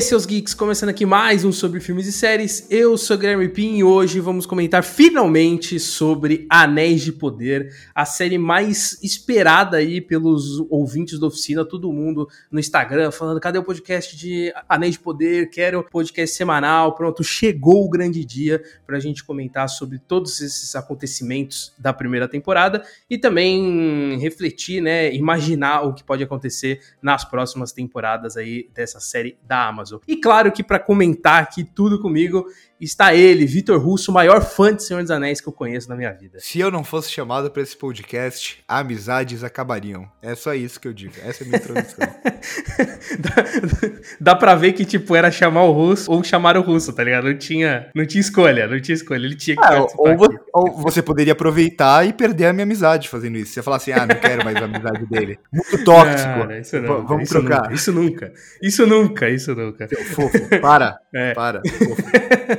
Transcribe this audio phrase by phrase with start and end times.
[0.00, 2.66] aí, seus geeks, começando aqui mais um sobre filmes e séries.
[2.70, 8.38] Eu sou Guilherme Pin e hoje vamos comentar finalmente sobre Anéis de Poder, a série
[8.38, 14.16] mais esperada aí pelos ouvintes da oficina, todo mundo no Instagram falando: cadê o podcast
[14.16, 15.50] de Anéis de Poder?
[15.50, 16.94] Quero podcast semanal.
[16.94, 22.26] Pronto, chegou o grande dia para a gente comentar sobre todos esses acontecimentos da primeira
[22.26, 28.98] temporada e também refletir, né, imaginar o que pode acontecer nas próximas temporadas aí dessa
[28.98, 29.89] série da Amazon.
[30.06, 32.46] E claro que para comentar aqui tudo comigo,
[32.80, 35.96] está ele, Vitor Russo, o maior fã de Senhor dos Anéis que eu conheço na
[35.96, 36.38] minha vida.
[36.40, 40.08] Se eu não fosse chamado para esse podcast, amizades acabariam.
[40.22, 41.14] É só isso que eu digo.
[41.22, 41.98] Essa é a minha introdução.
[43.20, 47.04] dá, dá pra ver que, tipo, era chamar o Russo ou chamar o Russo, tá
[47.04, 47.24] ligado?
[47.24, 49.24] Não tinha, não tinha escolha, não tinha escolha.
[49.24, 53.08] Ele tinha que ah, ou, você, ou, você poderia aproveitar e perder a minha amizade
[53.08, 53.52] fazendo isso.
[53.52, 55.38] Você falar assim, ah, não quero mais a amizade dele.
[55.52, 56.46] Muito tóxico.
[56.46, 57.62] Não, isso não, Vamos isso trocar.
[57.62, 58.32] Nunca, isso nunca.
[58.62, 59.88] Isso nunca, isso nunca.
[60.14, 60.98] Fofo, para.
[61.12, 61.34] É.
[61.34, 61.60] Para.
[61.66, 62.02] Fofo.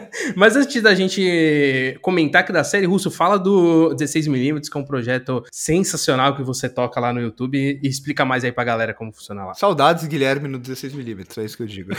[0.35, 4.85] Mas antes da gente comentar que da série Russo, fala do 16mm, que é um
[4.85, 9.11] projeto sensacional que você toca lá no YouTube e explica mais aí pra galera como
[9.11, 9.53] funciona lá.
[9.53, 11.91] Saudades, Guilherme, no 16mm, é isso que eu digo.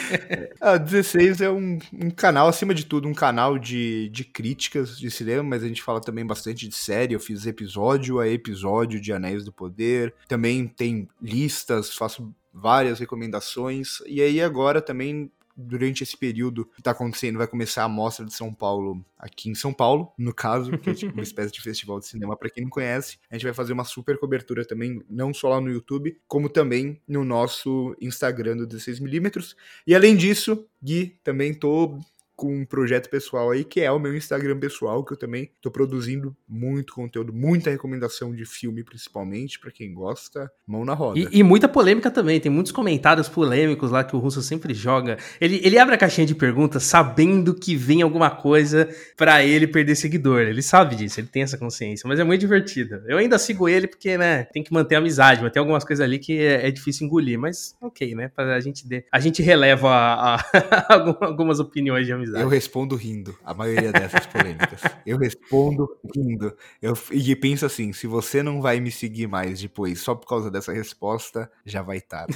[0.60, 5.10] a 16 é um, um, canal, acima de tudo, um canal de, de críticas de
[5.10, 7.14] cinema, mas a gente fala também bastante de série.
[7.14, 10.14] Eu fiz episódio a episódio de Anéis do Poder.
[10.28, 13.98] Também tem listas, faço várias recomendações.
[14.06, 18.32] E aí agora também durante esse período que tá acontecendo, vai começar a Mostra de
[18.32, 22.00] São Paulo aqui em São Paulo, no caso, que é tipo uma espécie de festival
[22.00, 23.18] de cinema para quem não conhece.
[23.30, 27.00] A gente vai fazer uma super cobertura também, não só lá no YouTube, como também
[27.06, 29.54] no nosso Instagram do 16mm.
[29.86, 31.98] E além disso, Gui, também tô
[32.40, 35.70] com um projeto pessoal aí, que é o meu Instagram pessoal, que eu também tô
[35.70, 41.18] produzindo muito conteúdo, muita recomendação de filme, principalmente, para quem gosta, mão na roda.
[41.18, 45.18] E, e, muita polêmica também, tem muitos comentários polêmicos lá que o Russo sempre joga.
[45.38, 48.88] Ele, ele abre a caixinha de perguntas sabendo que vem alguma coisa
[49.18, 50.40] para ele perder seguidor.
[50.40, 53.02] Ele sabe disso, ele tem essa consciência, mas é muito divertido.
[53.06, 56.02] Eu ainda sigo ele porque, né, tem que manter a amizade, mas tem algumas coisas
[56.02, 58.82] ali que é, é difícil engolir, mas ok, né, pra a gente,
[59.12, 60.44] a gente releva a, a,
[61.20, 62.29] algumas opiniões de amizade.
[62.38, 64.82] Eu respondo rindo, a maioria dessas polêmicas.
[65.06, 66.54] eu respondo rindo.
[66.80, 70.50] Eu, e penso assim: se você não vai me seguir mais depois só por causa
[70.50, 72.34] dessa resposta, já vai tarde.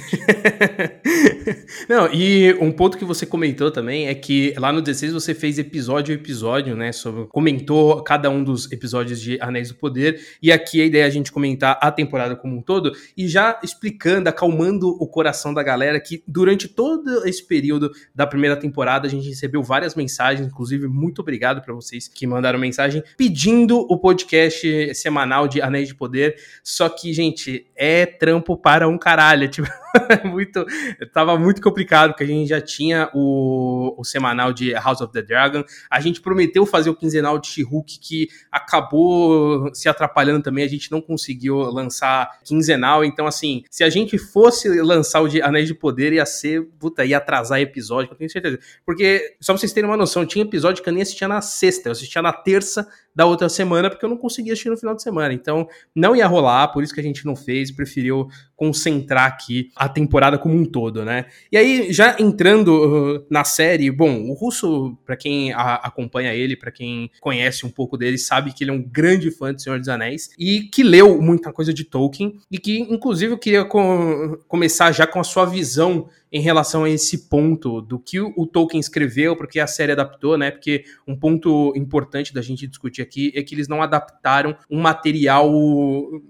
[1.87, 5.59] não, e um ponto que você comentou também é que lá no 16 você fez
[5.59, 6.91] episódio a episódio, né?
[6.91, 10.19] Sobre, comentou cada um dos episódios de Anéis do Poder.
[10.41, 13.59] E aqui a ideia é a gente comentar a temporada como um todo e já
[13.63, 19.09] explicando, acalmando o coração da galera que durante todo esse período da primeira temporada a
[19.09, 23.97] gente recebeu várias várias mensagens, inclusive muito obrigado para vocês que mandaram mensagem pedindo o
[23.97, 26.35] podcast semanal de Anéis de Poder.
[26.63, 29.47] Só que, gente, é trampo para um caralho.
[29.55, 29.67] Tipo,
[30.25, 30.65] muito,
[31.13, 35.21] tava muito complicado, porque a gente já tinha o, o semanal de House of the
[35.21, 35.63] Dragon.
[35.89, 40.63] A gente prometeu fazer o quinzenal de She-Hulk, que acabou se atrapalhando também.
[40.63, 43.03] A gente não conseguiu lançar quinzenal.
[43.03, 47.05] Então, assim, se a gente fosse lançar o de Anéis de Poder, ia ser, puta,
[47.05, 48.59] ia atrasar episódio, eu tenho certeza.
[48.85, 51.89] Porque, só pra vocês terem uma noção, tinha episódio que eu nem assistia na sexta,
[51.89, 55.01] eu assistia na terça da outra semana, porque eu não conseguia assistir no final de
[55.01, 55.33] semana.
[55.33, 59.84] Então, não ia rolar, por isso que a gente não fez, preferiu concentrar aqui a
[59.89, 61.25] temporada como um todo, né?
[61.51, 66.55] E aí, já entrando uh, na série, bom, o Russo, para quem a, acompanha ele,
[66.55, 69.79] para quem conhece um pouco dele, sabe que ele é um grande fã de Senhor
[69.79, 74.37] dos Anéis e que leu muita coisa de Tolkien e que, inclusive, eu queria com,
[74.47, 78.79] começar já com a sua visão em relação a esse ponto do que o Tolkien
[78.79, 80.51] escreveu, porque a série adaptou, né?
[80.51, 85.49] Porque um ponto importante da gente discutir aqui é que eles não adaptaram um material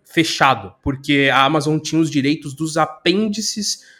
[0.04, 3.45] fechado, porque a Amazon tinha os direitos dos apêndices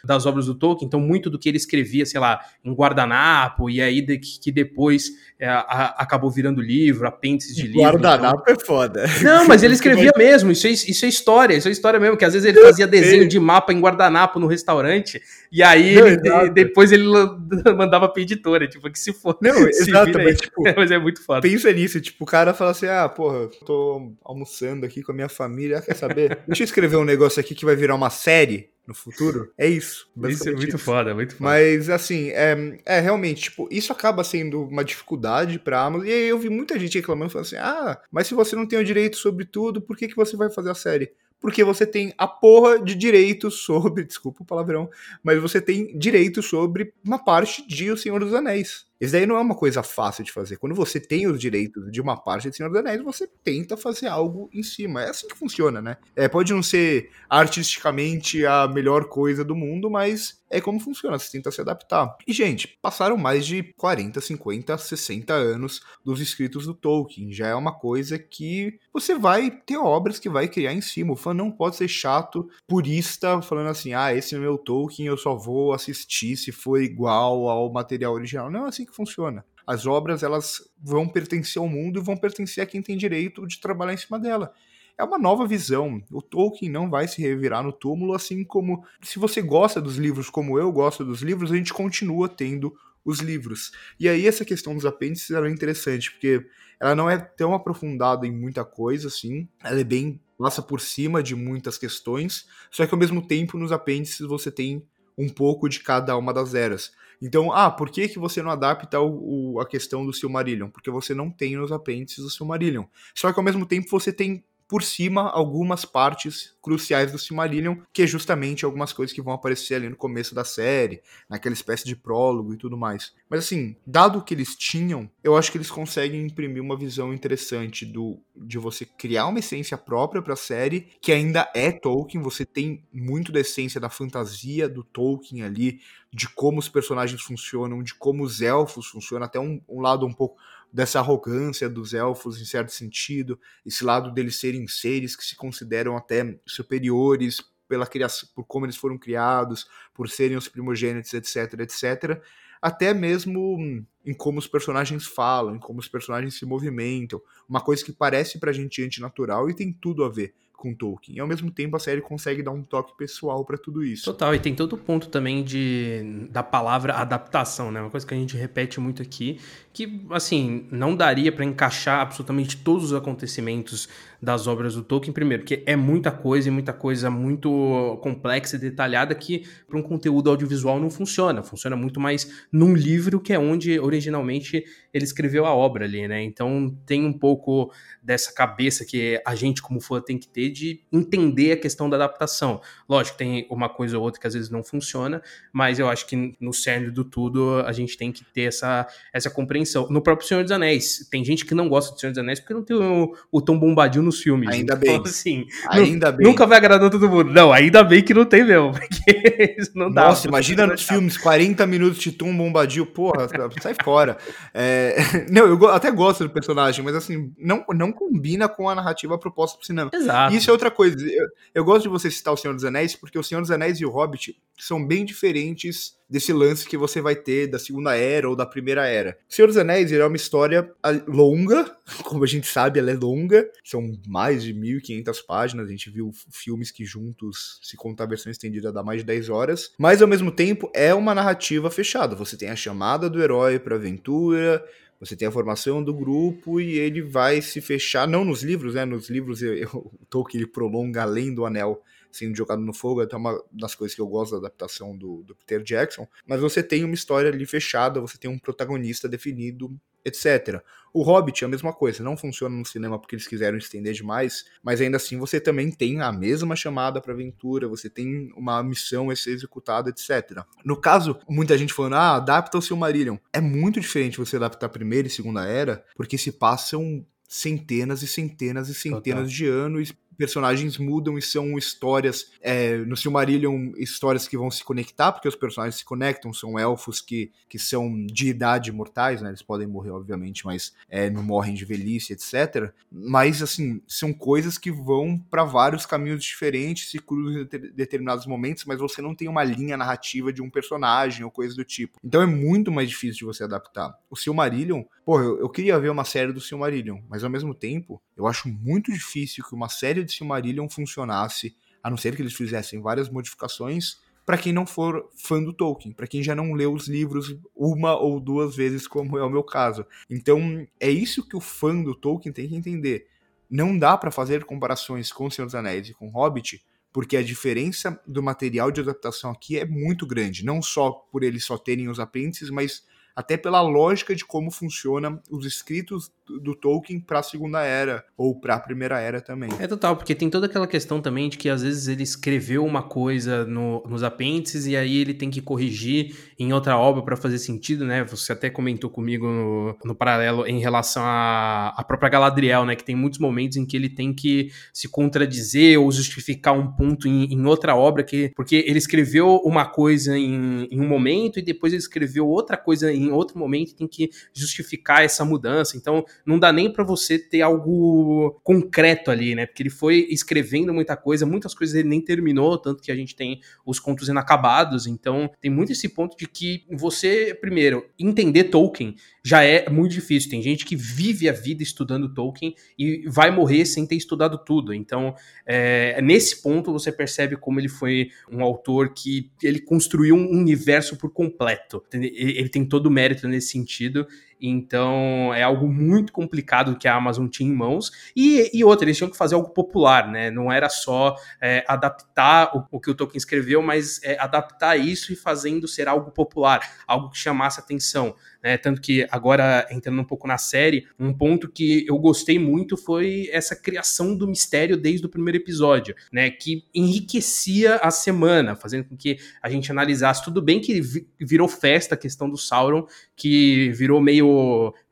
[0.04, 3.80] das obras do Tolkien, então muito do que ele escrevia, sei lá, em guardanapo, e
[3.80, 7.82] aí de, que depois é, a, acabou virando livro, apêndices de livro.
[7.82, 8.54] Guardanapo então...
[8.54, 9.04] é foda.
[9.22, 12.24] Não, mas ele escrevia mesmo, isso é, isso é história, isso é história mesmo, que
[12.24, 15.20] às vezes ele fazia desenho de mapa em guardanapo no restaurante,
[15.50, 17.04] e aí não, ele, depois ele
[17.76, 19.36] mandava pra editora, tipo, que se for.
[19.40, 21.40] Não, exato, mas, tipo, mas é muito foda.
[21.42, 25.28] Pensa nisso, tipo, o cara fala assim, ah, porra, tô almoçando aqui com a minha
[25.28, 26.38] família, quer saber?
[26.46, 29.52] Deixa eu escrever um negócio aqui que vai virar uma série no futuro.
[29.58, 30.08] É isso.
[30.28, 30.78] Isso é muito isso.
[30.78, 31.44] foda, muito foda.
[31.44, 36.06] Mas, assim, é, é realmente, tipo, isso acaba sendo uma dificuldade pra Amazon.
[36.06, 38.78] E aí eu vi muita gente reclamando, falando assim, ah, mas se você não tem
[38.78, 41.12] o direito sobre tudo, por que, que você vai fazer a série?
[41.40, 44.88] Porque você tem a porra de direito sobre, desculpa o palavrão,
[45.22, 48.85] mas você tem direito sobre uma parte de O Senhor dos Anéis.
[49.00, 50.56] Isso daí não é uma coisa fácil de fazer.
[50.56, 54.06] Quando você tem os direitos de uma parte de Senhor dos Anéis, você tenta fazer
[54.06, 55.02] algo em cima.
[55.02, 55.96] É assim que funciona, né?
[56.14, 61.30] É, pode não ser artisticamente a melhor coisa do mundo, mas é como funciona, você
[61.32, 62.16] tenta se adaptar.
[62.26, 67.32] E, gente, passaram mais de 40, 50, 60 anos dos escritos do Tolkien.
[67.32, 71.12] Já é uma coisa que você vai ter obras que vai criar em cima.
[71.12, 75.16] O fã não pode ser chato, purista, falando assim: ah, esse é meu Tolkien, eu
[75.16, 78.50] só vou assistir se for igual ao material original.
[78.50, 79.44] Não é que funciona.
[79.66, 83.60] As obras elas vão pertencer ao mundo e vão pertencer a quem tem direito de
[83.60, 84.52] trabalhar em cima dela
[84.98, 86.02] é uma nova visão.
[86.10, 90.30] O Tolkien não vai se revirar no túmulo, assim como se você gosta dos livros
[90.30, 92.74] como eu gosto dos livros, a gente continua tendo
[93.04, 93.72] os livros.
[94.00, 96.44] E aí essa questão dos apêndices é interessante, porque
[96.80, 101.22] ela não é tão aprofundada em muita coisa, assim, ela é bem passa por cima
[101.22, 104.86] de muitas questões, só que ao mesmo tempo nos apêndices você tem
[105.16, 106.92] um pouco de cada uma das eras.
[107.20, 110.68] Então, ah, por que, que você não adapta o, o, a questão do Silmarillion?
[110.68, 112.84] Porque você não tem nos apêndices o Silmarillion.
[113.14, 118.02] Só que ao mesmo tempo você tem por cima algumas partes cruciais do Silmarillion, que
[118.02, 121.94] é justamente algumas coisas que vão aparecer ali no começo da série, naquela espécie de
[121.94, 123.14] prólogo e tudo mais.
[123.30, 127.14] Mas assim, dado o que eles tinham, eu acho que eles conseguem imprimir uma visão
[127.14, 132.22] interessante do de você criar uma essência própria para a série, que ainda é Tolkien,
[132.22, 135.80] você tem muito da essência da fantasia do Tolkien ali,
[136.12, 140.12] de como os personagens funcionam, de como os elfos funcionam, até um, um lado um
[140.12, 140.38] pouco
[140.76, 145.96] dessa arrogância dos elfos, em certo sentido, esse lado deles serem seres que se consideram
[145.96, 152.22] até superiores pela criação, por como eles foram criados, por serem os primogênitos, etc, etc,
[152.60, 153.56] até mesmo
[154.04, 158.38] em como os personagens falam, em como os personagens se movimentam, uma coisa que parece
[158.38, 161.16] pra gente antinatural e tem tudo a ver com Tolkien.
[161.16, 164.04] E ao mesmo tempo a série consegue dar um toque pessoal para tudo isso.
[164.04, 167.80] Total, e tem todo o ponto também de da palavra adaptação, né?
[167.80, 169.38] Uma coisa que a gente repete muito aqui,
[169.76, 173.86] que assim, não daria para encaixar absolutamente todos os acontecimentos
[174.22, 178.58] das obras do Tolkien, primeiro, porque é muita coisa e muita coisa muito complexa e
[178.58, 181.42] detalhada que para um conteúdo audiovisual não funciona.
[181.42, 184.64] Funciona muito mais num livro, que é onde originalmente
[184.94, 186.22] ele escreveu a obra ali, né?
[186.22, 187.70] Então tem um pouco
[188.02, 191.96] dessa cabeça que a gente, como fã, tem que ter de entender a questão da
[191.96, 192.62] adaptação.
[192.88, 195.22] Lógico, tem uma coisa ou outra que às vezes não funciona,
[195.52, 199.28] mas eu acho que no cerne do tudo a gente tem que ter essa, essa
[199.28, 199.65] compreensão.
[199.90, 202.54] No próprio Senhor dos Anéis, tem gente que não gosta do Senhor dos Anéis porque
[202.54, 204.48] não tem o, o Tom Bombadil nos filmes.
[204.48, 205.02] Ainda então, bem.
[205.04, 206.26] Assim, ainda bem.
[206.26, 207.32] Nunca vai agradar todo mundo.
[207.32, 210.08] Não, ainda bem que não tem mesmo, porque não dá.
[210.08, 213.28] Nossa, imagina nos filmes, 40 minutos de Tom Bombadil, porra,
[213.60, 214.16] sai fora.
[214.54, 214.96] É,
[215.30, 219.56] não, eu até gosto do personagem, mas assim, não, não combina com a narrativa proposta
[219.56, 219.90] pro cinema.
[219.92, 220.34] Exato.
[220.34, 220.96] Isso é outra coisa.
[220.98, 223.80] Eu, eu gosto de você citar o Senhor dos Anéis, porque o Senhor dos Anéis
[223.80, 228.28] e o Hobbit são bem diferentes desse lance que você vai ter da Segunda Era
[228.28, 229.18] ou da Primeira Era.
[229.28, 230.70] Senhor dos Anéis é uma história
[231.06, 231.64] longa,
[232.04, 236.10] como a gente sabe, ela é longa, são mais de 1500 páginas, a gente viu
[236.30, 240.08] filmes que juntos, se contar a versão estendida, dá mais de 10 horas, mas ao
[240.08, 242.14] mesmo tempo é uma narrativa fechada.
[242.14, 244.64] Você tem a chamada do herói para aventura,
[244.98, 248.84] você tem a formação do grupo e ele vai se fechar, não nos livros, né?
[248.84, 251.82] Nos livros eu, eu, o Tolkien ele prolonga além do anel
[252.16, 255.22] sendo jogado no fogo, é até uma das coisas que eu gosto da adaptação do,
[255.22, 259.78] do Peter Jackson, mas você tem uma história ali fechada, você tem um protagonista definido,
[260.04, 260.62] etc.
[260.94, 264.44] O Hobbit é a mesma coisa, não funciona no cinema porque eles quiseram estender demais,
[264.62, 269.10] mas ainda assim você também tem a mesma chamada para aventura, você tem uma missão
[269.10, 270.42] a ser executada, etc.
[270.64, 273.16] No caso, muita gente falando, ah, adapta o Silmarillion.
[273.32, 278.06] É muito diferente você adaptar a primeira e segunda era, porque se passam centenas e
[278.06, 279.36] centenas e centenas Total.
[279.36, 285.12] de anos personagens mudam e são histórias é, no Silmarillion histórias que vão se conectar
[285.12, 289.28] porque os personagens se conectam são elfos que, que são de idade mortais né?
[289.28, 294.58] Eles podem morrer obviamente mas é, não morrem de velhice etc mas assim são coisas
[294.58, 299.28] que vão para vários caminhos diferentes se cruzam em determinados momentos mas você não tem
[299.28, 301.98] uma linha narrativa de um personagem ou coisa do tipo.
[302.02, 303.96] Então é muito mais difícil de você adaptar.
[304.10, 308.00] O Silmarillion pô eu, eu queria ver uma série do Silmarillion mas ao mesmo tempo
[308.16, 312.34] eu acho muito difícil que uma série de Silmarillion funcionasse, a não ser que eles
[312.34, 316.72] fizessem várias modificações, para quem não for fã do Tolkien, para quem já não leu
[316.72, 319.86] os livros uma ou duas vezes, como é o meu caso.
[320.10, 323.06] Então, é isso que o fã do Tolkien tem que entender.
[323.48, 326.60] Não dá para fazer comparações com O Senhor dos Anéis e com Hobbit,
[326.92, 331.44] porque a diferença do material de adaptação aqui é muito grande, não só por eles
[331.44, 337.00] só terem os apêndices, mas até pela lógica de como funciona os escritos do Tolkien
[337.00, 339.50] para a Segunda Era ou para a Primeira Era também.
[339.58, 342.82] É total, porque tem toda aquela questão também de que às vezes ele escreveu uma
[342.82, 347.38] coisa no, nos apêndices e aí ele tem que corrigir em outra obra para fazer
[347.38, 348.04] sentido, né?
[348.04, 352.74] Você até comentou comigo no, no paralelo em relação à, própria Galadriel, né?
[352.74, 357.08] Que tem muitos momentos em que ele tem que se contradizer ou justificar um ponto
[357.08, 361.42] em, em outra obra, que, porque ele escreveu uma coisa em, em um momento e
[361.42, 365.76] depois ele escreveu outra coisa em outro momento e tem que justificar essa mudança.
[365.76, 369.46] Então, não dá nem para você ter algo concreto ali, né?
[369.46, 373.14] Porque ele foi escrevendo muita coisa, muitas coisas ele nem terminou, tanto que a gente
[373.14, 374.86] tem os contos inacabados.
[374.86, 378.94] Então, tem muito esse ponto de que você, primeiro, entender Tolkien
[379.24, 380.30] já é muito difícil.
[380.30, 384.72] Tem gente que vive a vida estudando Tolkien e vai morrer sem ter estudado tudo.
[384.72, 390.30] Então, é, nesse ponto, você percebe como ele foi um autor que ele construiu um
[390.30, 391.82] universo por completo.
[391.92, 394.06] Ele tem todo o mérito nesse sentido.
[394.40, 397.90] Então é algo muito complicado que a Amazon tinha em mãos.
[398.14, 400.30] E, e outra, eles tinham que fazer algo popular, né?
[400.30, 405.12] Não era só é, adaptar o, o, que o Tolkien escreveu, mas é, adaptar isso
[405.12, 408.14] e fazendo ser algo popular, algo que chamasse atenção.
[408.42, 408.56] Né?
[408.56, 413.28] Tanto que agora, entrando um pouco na série, um ponto que eu gostei muito foi
[413.32, 416.30] essa criação do mistério desde o primeiro episódio, né?
[416.30, 420.22] Que enriquecia a semana, fazendo com que a gente analisasse.
[420.22, 420.80] Tudo bem que
[421.18, 424.25] virou festa a questão do Sauron, que virou meio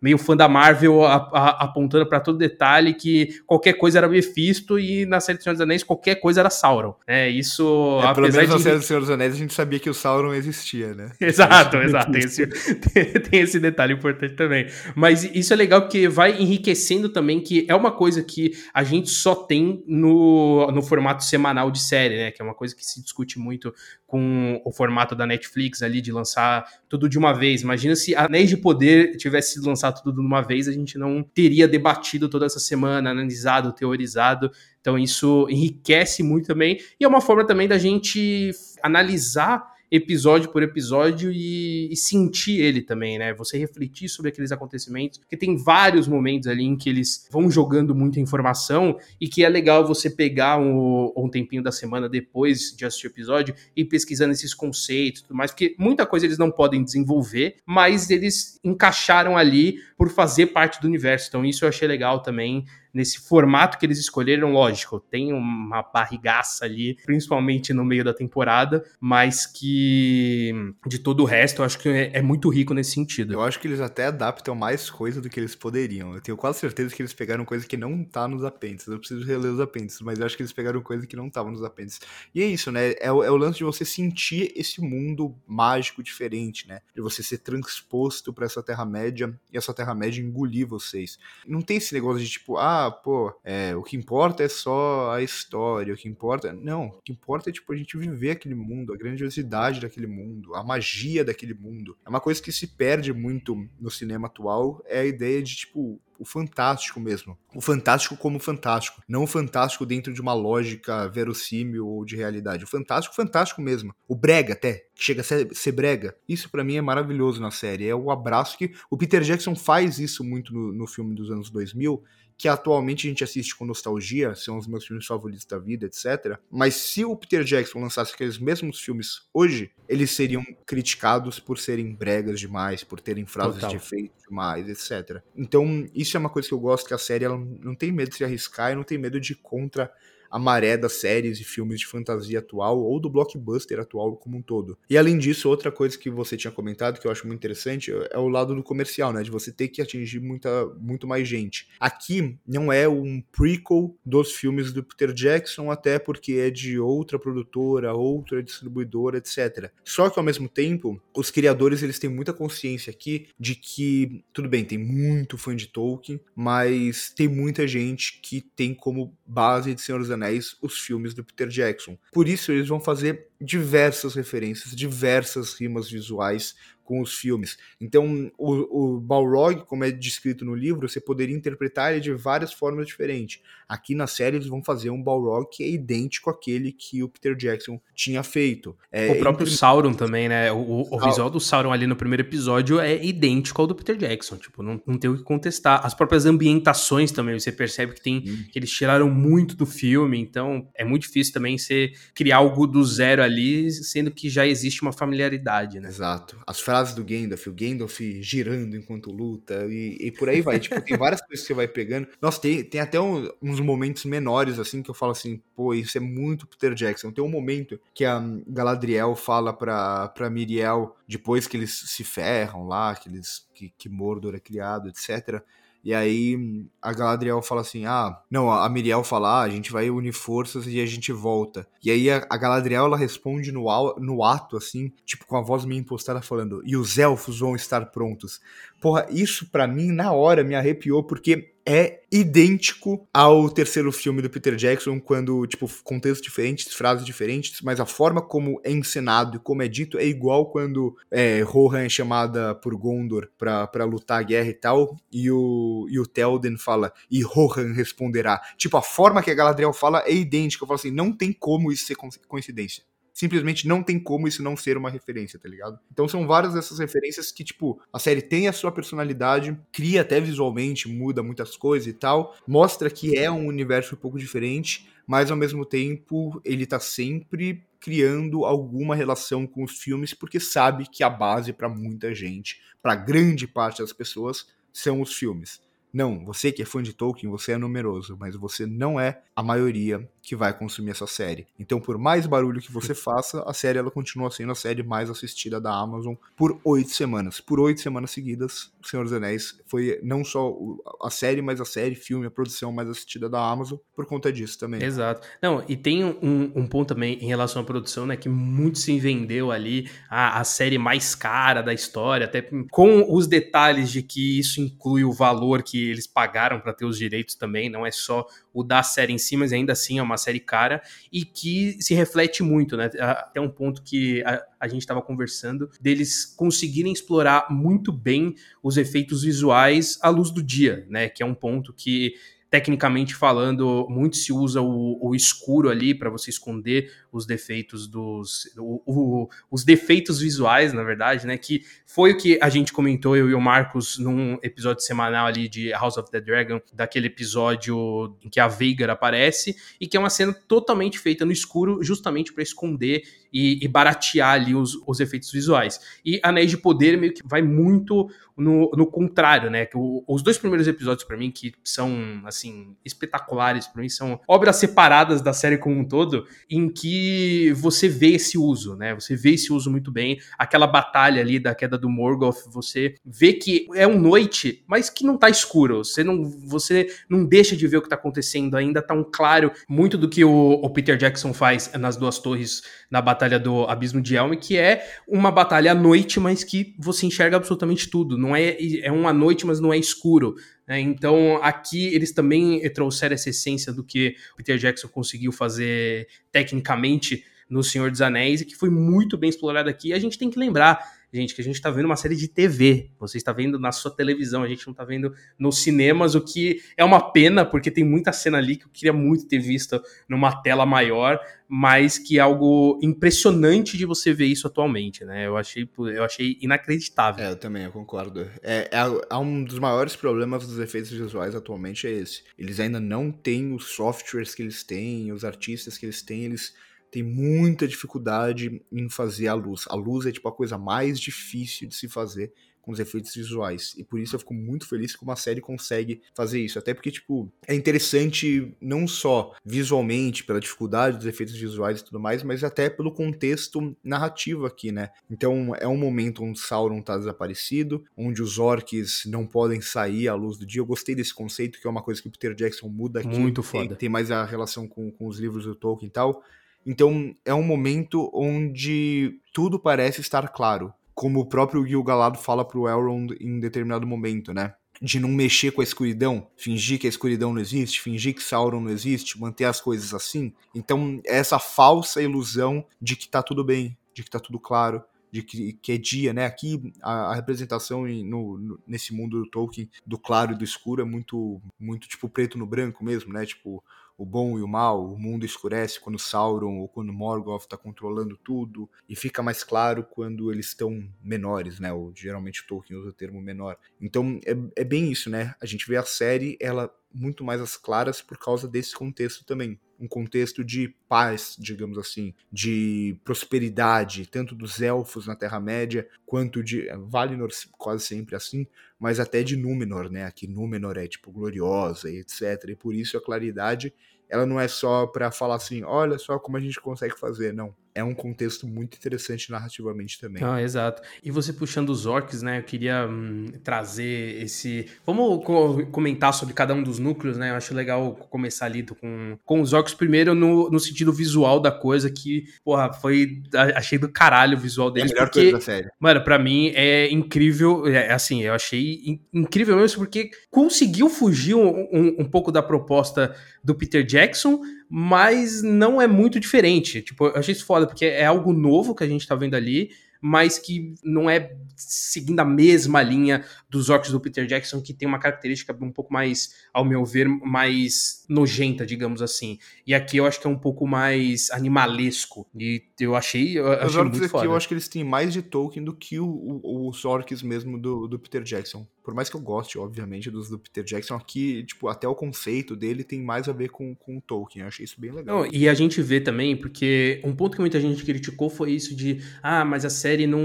[0.01, 4.79] meio fã da Marvel a, a, apontando para todo detalhe que qualquer coisa era Mephisto
[4.79, 6.95] e na série do Senhor dos Anéis qualquer coisa era Sauron.
[7.07, 8.01] É, isso.
[8.03, 8.53] É, pelo menos de...
[8.53, 11.13] na série do Senhor dos Anéis a gente sabia que o Sauron existia, né?
[11.21, 12.13] Exato, exato.
[12.13, 14.67] Tem esse, tem esse detalhe importante também.
[14.95, 19.11] Mas isso é legal porque vai enriquecendo também, que é uma coisa que a gente
[19.11, 22.31] só tem no, no formato semanal de série, né?
[22.31, 23.75] Que é uma coisa que se discute muito
[24.07, 26.65] com o formato da Netflix ali de lançar
[26.95, 27.63] tudo de uma vez.
[27.63, 31.25] Imagina se Anéis de Poder tivesse sido lançado tudo de uma vez, a gente não
[31.25, 34.49] teria debatido toda essa semana, analisado, teorizado.
[34.81, 40.61] Então isso enriquece muito também e é uma forma também da gente analisar episódio por
[40.61, 43.33] episódio e, e, sentir ele também, né?
[43.35, 47.95] Você refletir sobre aqueles acontecimentos, porque tem vários momentos ali em que eles vão jogando
[47.95, 52.85] muita informação e que é legal você pegar um, um tempinho da semana depois de
[52.85, 56.51] assistir o episódio e pesquisando esses conceitos e tudo mais, porque muita coisa eles não
[56.51, 61.29] podem desenvolver, mas eles encaixaram ali por fazer parte do universo.
[61.29, 66.65] Então isso eu achei legal também nesse formato que eles escolheram, lógico, tem uma barrigaça
[66.65, 70.53] ali, principalmente no meio da temporada, mas que
[70.87, 73.33] de todo o resto eu acho que é, é, muito rico nesse sentido.
[73.33, 76.15] Eu acho que eles até adaptam mais coisa do que eles poderiam.
[76.15, 78.89] Eu tenho quase certeza que eles pegaram coisa que não tá nos apêndices.
[78.89, 81.51] Eu preciso reler os apêndices, mas eu acho que eles pegaram coisa que não tava
[81.51, 82.01] nos apêndices.
[82.35, 82.93] E é isso, né?
[83.01, 86.81] É é o lance de você sentir esse mundo mágico diferente, né?
[86.95, 91.19] De você ser transposto para essa Terra-média e essa Terra-média engolir vocês.
[91.47, 95.23] Não tem esse negócio de tipo, ah, pô, é, o que importa é só a
[95.23, 96.53] história, o que importa.
[96.53, 100.55] Não, o que importa é, tipo, a gente viver aquele mundo, a grandiosidade daquele mundo,
[100.55, 101.97] a magia daquele mundo.
[102.05, 106.01] É uma coisa que se perde muito no cinema atual, é a ideia de, tipo,
[106.19, 107.37] o fantástico mesmo.
[107.55, 109.03] O fantástico como fantástico.
[109.09, 112.65] Não o fantástico dentro de uma lógica verossímil ou de realidade.
[112.65, 113.95] O fantástico, fantástico mesmo.
[114.09, 116.17] O brega até, que chega a ser, ser brega.
[116.29, 117.89] Isso para mim é maravilhoso na série.
[117.89, 118.73] É o abraço que.
[118.91, 122.03] O Peter Jackson faz isso muito no, no filme dos anos 2000
[122.37, 126.39] que atualmente a gente assiste com nostalgia, são os meus filmes favoritos da vida, etc.
[126.51, 131.95] Mas se o Peter Jackson lançasse aqueles mesmos filmes hoje, eles seriam criticados por serem
[131.95, 133.71] bregas demais, por terem frases Total.
[133.71, 135.23] de efeito demais, etc.
[135.37, 138.11] Então, isso é uma coisa que eu gosto, que a série ela não tem medo
[138.11, 139.93] de se arriscar e não tem medo de ir contra
[140.35, 144.43] a maré das séries e filmes de fantasia atual ou do blockbuster atual como um
[144.43, 144.77] todo.
[144.91, 148.19] E além disso, outra coisa que você tinha comentado que eu acho muito interessante é
[148.19, 149.23] o lado do comercial, né?
[149.23, 151.69] De você ter que atingir muita, muito mais gente.
[151.79, 157.17] Aqui não é um prequel dos filmes do Peter Jackson, até porque é de outra
[157.17, 159.71] produtora, outra distribuidora, etc.
[159.85, 164.49] Só que ao mesmo tempo, os criadores eles têm muita consciência aqui de que, tudo
[164.49, 169.81] bem, tem muito fã de Tolkien, mas tem muita gente que tem como base de
[169.81, 171.99] Senhor dos Anéis Anéis os filmes do Peter Jackson.
[172.13, 177.57] Por isso eles vão fazer diversas referências, diversas rimas visuais com os filmes.
[177.81, 182.53] Então, o, o Balrog, como é descrito no livro, você poderia interpretar ele de várias
[182.53, 183.41] formas diferentes.
[183.67, 187.35] Aqui na série eles vão fazer um Balrog que é idêntico àquele que o Peter
[187.35, 188.77] Jackson tinha feito.
[188.93, 189.57] É, o próprio entre...
[189.57, 190.53] Sauron também, né?
[190.53, 194.37] O, o, visual do Sauron ali no primeiro episódio é idêntico ao do Peter Jackson.
[194.37, 195.85] Tipo, não, não tem o que contestar.
[195.85, 198.45] As próprias ambientações também, você percebe que tem hum.
[198.53, 202.85] que eles tiraram muito do filme, então é muito difícil também você criar algo do
[202.85, 205.89] zero ali ali, sendo que já existe uma familiaridade, né?
[205.89, 206.41] Exato.
[206.47, 210.59] As frases do Gandalf, o Gandalf girando enquanto luta, e, e por aí vai.
[210.61, 212.09] tipo, tem várias coisas que você vai pegando.
[212.21, 215.99] Nossa, tem, tem até um, uns momentos menores, assim, que eu falo assim, pô, isso
[215.99, 217.11] é muito Peter Jackson.
[217.11, 222.67] Tem um momento que a Galadriel fala pra, pra Miriel, depois que eles se ferram
[222.67, 225.43] lá, que, eles, que, que Mordor é criado, etc.,
[225.85, 229.91] e aí a Galadriel fala assim: ah, não, a Miriel fala, ah, a gente vai
[229.91, 231.69] unir forças e a gente volta.
[231.85, 233.67] E aí a, Galadriel ela responde no,
[233.99, 237.85] no ato, assim, tipo com a voz meio impostada, falando: e os elfos vão estar
[237.87, 238.41] prontos.
[238.81, 244.31] Porra, isso para mim na hora me arrepiou, porque é idêntico ao terceiro filme do
[244.31, 249.41] Peter Jackson, quando, tipo, contextos diferentes, frases diferentes, mas a forma como é encenado e
[249.41, 254.23] como é dito é igual quando é, Rohan é chamada por Gondor pra, lutar a
[254.23, 258.41] guerra e tal, e o, e o Telden fala, e Rohan responderá.
[258.57, 260.65] Tipo, a forma que a Galadriel fala é idêntica.
[260.65, 261.97] Eu falo assim, não tem como isso ser
[262.29, 262.85] coincidência
[263.25, 265.79] simplesmente não tem como isso não ser uma referência, tá ligado?
[265.91, 270.21] Então são várias dessas referências que, tipo, a série tem a sua personalidade, cria até
[270.21, 275.31] visualmente, muda muitas coisas e tal, mostra que é um universo um pouco diferente, mas
[275.31, 281.03] ao mesmo tempo ele tá sempre criando alguma relação com os filmes porque sabe que
[281.03, 285.63] a base para muita gente, para grande parte das pessoas, são os filmes.
[285.91, 289.43] Não, você que é fã de Tolkien, você é numeroso, mas você não é a
[289.43, 291.47] maioria que vai consumir essa série.
[291.59, 295.11] Então, por mais barulho que você faça, a série ela continua sendo a série mais
[295.11, 297.41] assistida da Amazon por oito semanas.
[297.41, 300.55] Por oito semanas seguidas, O Senhor dos Anéis foi não só
[301.03, 304.59] a série, mas a série, filme, a produção mais assistida da Amazon por conta disso
[304.59, 304.83] também.
[304.83, 305.27] Exato.
[305.43, 308.99] Não, e tem um, um ponto também em relação à produção, né, que muito se
[308.99, 314.39] vendeu ali a, a série mais cara da história, até com os detalhes de que
[314.39, 318.27] isso inclui o valor que eles pagaram para ter os direitos também, não é só
[318.53, 321.95] o da série em si, mas ainda assim é uma série cara e que se
[321.95, 322.91] reflete muito, né?
[322.99, 328.77] Até um ponto que a, a gente estava conversando deles conseguirem explorar muito bem os
[328.77, 331.09] efeitos visuais à luz do dia, né?
[331.09, 332.15] Que é um ponto que
[332.55, 338.49] tecnicamente falando, muito se usa o, o escuro ali para você esconder os defeitos dos.
[338.57, 341.37] O, o, os defeitos visuais, na verdade, né?
[341.37, 345.49] Que foi o que a gente comentou, eu e o Marcos, num episódio semanal ali
[345.49, 350.01] de House of the Dragon, daquele episódio em que a Veigar aparece, e que é
[350.01, 353.03] uma cena totalmente feita no escuro, justamente para esconder
[353.35, 355.81] e, e, baratear ali os, os efeitos visuais.
[356.05, 359.67] E Anéis de Poder meio que vai muito no, no contrário, né?
[359.67, 364.21] Que o, os dois primeiros episódios, para mim, que são, assim, espetaculares, para mim, são
[364.29, 368.95] obras separadas da série como um todo, em que você vê esse uso, né?
[368.95, 370.19] Você vê esse uso muito bem.
[370.39, 375.05] Aquela batalha ali da queda do Morgoth, você vê que é um noite, mas que
[375.05, 375.85] não tá escuro.
[375.85, 379.51] Você não, você não deixa de ver o que tá acontecendo ainda, tá um claro.
[379.69, 384.01] Muito do que o, o Peter Jackson faz nas duas torres na Batalha do Abismo
[384.01, 388.17] de Helm, que é uma batalha à noite, mas que você enxerga absolutamente tudo.
[388.17, 390.35] Não é, é uma noite, mas não é escuro.
[390.67, 390.81] Né?
[390.81, 397.63] Então, aqui eles também trouxeram essa essência do que Peter Jackson conseguiu fazer tecnicamente no
[397.63, 399.89] Senhor dos Anéis e que foi muito bem explorado aqui.
[399.89, 400.79] E a gente tem que lembrar
[401.15, 402.91] gente, que a gente está vendo uma série de TV.
[402.99, 406.61] Você está vendo na sua televisão, a gente não está vendo nos cinemas, o que
[406.77, 410.43] é uma pena, porque tem muita cena ali que eu queria muito ter visto numa
[410.43, 415.27] tela maior, mas que é algo impressionante de você ver isso atualmente, né?
[415.27, 417.25] Eu achei, eu achei inacreditável.
[417.25, 418.29] É, eu também, eu concordo.
[418.43, 422.23] É, é, é um dos maiores problemas dos efeitos visuais atualmente é esse.
[422.39, 426.55] Eles ainda não têm os softwares que eles têm, os artistas que eles têm, eles
[426.95, 429.65] tem muita dificuldade em fazer a luz.
[429.69, 433.75] A luz é tipo a coisa mais difícil de se fazer com os efeitos visuais.
[433.77, 436.57] E por isso eu fico muito feliz que uma série consegue fazer isso.
[436.57, 441.99] Até porque, tipo, é interessante não só visualmente, pela dificuldade dos efeitos visuais e tudo
[441.99, 444.91] mais, mas até pelo contexto narrativo aqui, né?
[445.11, 450.15] Então é um momento onde Sauron tá desaparecido, onde os orcs não podem sair à
[450.15, 450.61] luz do dia.
[450.61, 453.19] Eu gostei desse conceito, que é uma coisa que o Peter Jackson muda aqui.
[453.19, 453.71] Muito foda.
[453.71, 456.23] Tem, tem mais a relação com, com os livros do Tolkien e tal.
[456.67, 460.73] Então é um momento onde tudo parece estar claro.
[460.95, 464.55] Como o próprio Gil Galado fala pro Elrond em determinado momento, né?
[464.81, 468.61] De não mexer com a escuridão, fingir que a escuridão não existe, fingir que Sauron
[468.61, 470.33] não existe, manter as coisas assim.
[470.55, 474.83] Então, é essa falsa ilusão de que tá tudo bem, de que tá tudo claro,
[475.15, 476.27] de que, que é dia, né?
[476.27, 480.43] Aqui a, a representação em, no, no, nesse mundo do Tolkien do claro e do
[480.43, 483.25] escuro é muito, muito tipo preto no branco mesmo, né?
[483.25, 483.63] Tipo,
[483.97, 488.17] o bom e o mal, o mundo escurece quando Sauron ou quando Morgoth está controlando
[488.17, 491.73] tudo, e fica mais claro quando eles estão menores, né?
[491.73, 493.57] Ou geralmente Tolkien usa o termo menor.
[493.81, 495.35] Então é, é bem isso, né?
[495.41, 499.59] A gente vê a série, ela muito mais às claras por causa desse contexto também
[499.79, 506.69] um contexto de paz, digamos assim, de prosperidade, tanto dos elfos na Terra-média, quanto de
[506.89, 508.47] Valinor quase sempre assim,
[508.79, 510.05] mas até de Númenor, né?
[510.05, 512.51] Aqui Númenor é tipo gloriosa e etc.
[512.51, 513.75] E por isso a claridade,
[514.09, 517.55] ela não é só para falar assim, olha só como a gente consegue fazer, não
[517.75, 520.23] é um contexto muito interessante narrativamente também.
[520.23, 520.81] Ah, exato.
[521.03, 522.39] E você puxando os orcs, né?
[522.39, 524.67] Eu queria hum, trazer esse.
[524.87, 527.31] Vamos co comentar sobre cada um dos núcleos, né?
[527.31, 531.51] Eu acho legal começar ali com, com os orcs primeiro no, no sentido visual da
[531.51, 533.23] coisa, que, porra, foi.
[533.57, 534.93] Achei do caralho o visual deles.
[534.93, 535.69] É a melhor porque, coisa da série.
[535.81, 537.67] Mano, pra mim é incrível.
[537.67, 542.43] É, assim, eu achei in incrível mesmo, porque conseguiu fugir um, um, um pouco da
[542.43, 544.41] proposta do Peter Jackson
[544.77, 546.83] mas não é muito diferente.
[546.83, 549.71] Tipo, eu achei isso foda, porque é algo novo que a gente tá vendo ali,
[550.01, 554.89] mas que não é seguindo a mesma linha dos orcs do Peter Jackson, que tem
[554.89, 559.39] uma característica um pouco mais, ao meu ver, mais nojenta, digamos assim.
[559.65, 562.27] E aqui eu acho que é um pouco mais animalesco.
[562.37, 564.25] E eu achei, eu achei muito aqui foda.
[564.25, 567.61] eu acho que eles têm mais de Tolkien do que o, o, os orcs mesmo
[567.61, 568.67] do, do Peter Jackson.
[568.85, 572.55] Por mais que eu goste, obviamente, dos do Peter Jackson, aqui, tipo, até o conceito
[572.55, 574.43] dele tem mais a ver com, com o Tolkien.
[574.43, 575.23] Eu achei isso bem legal.
[575.23, 578.77] Não, e a gente vê também, porque um ponto que muita gente criticou foi isso
[578.77, 580.21] de, ah, mas a série não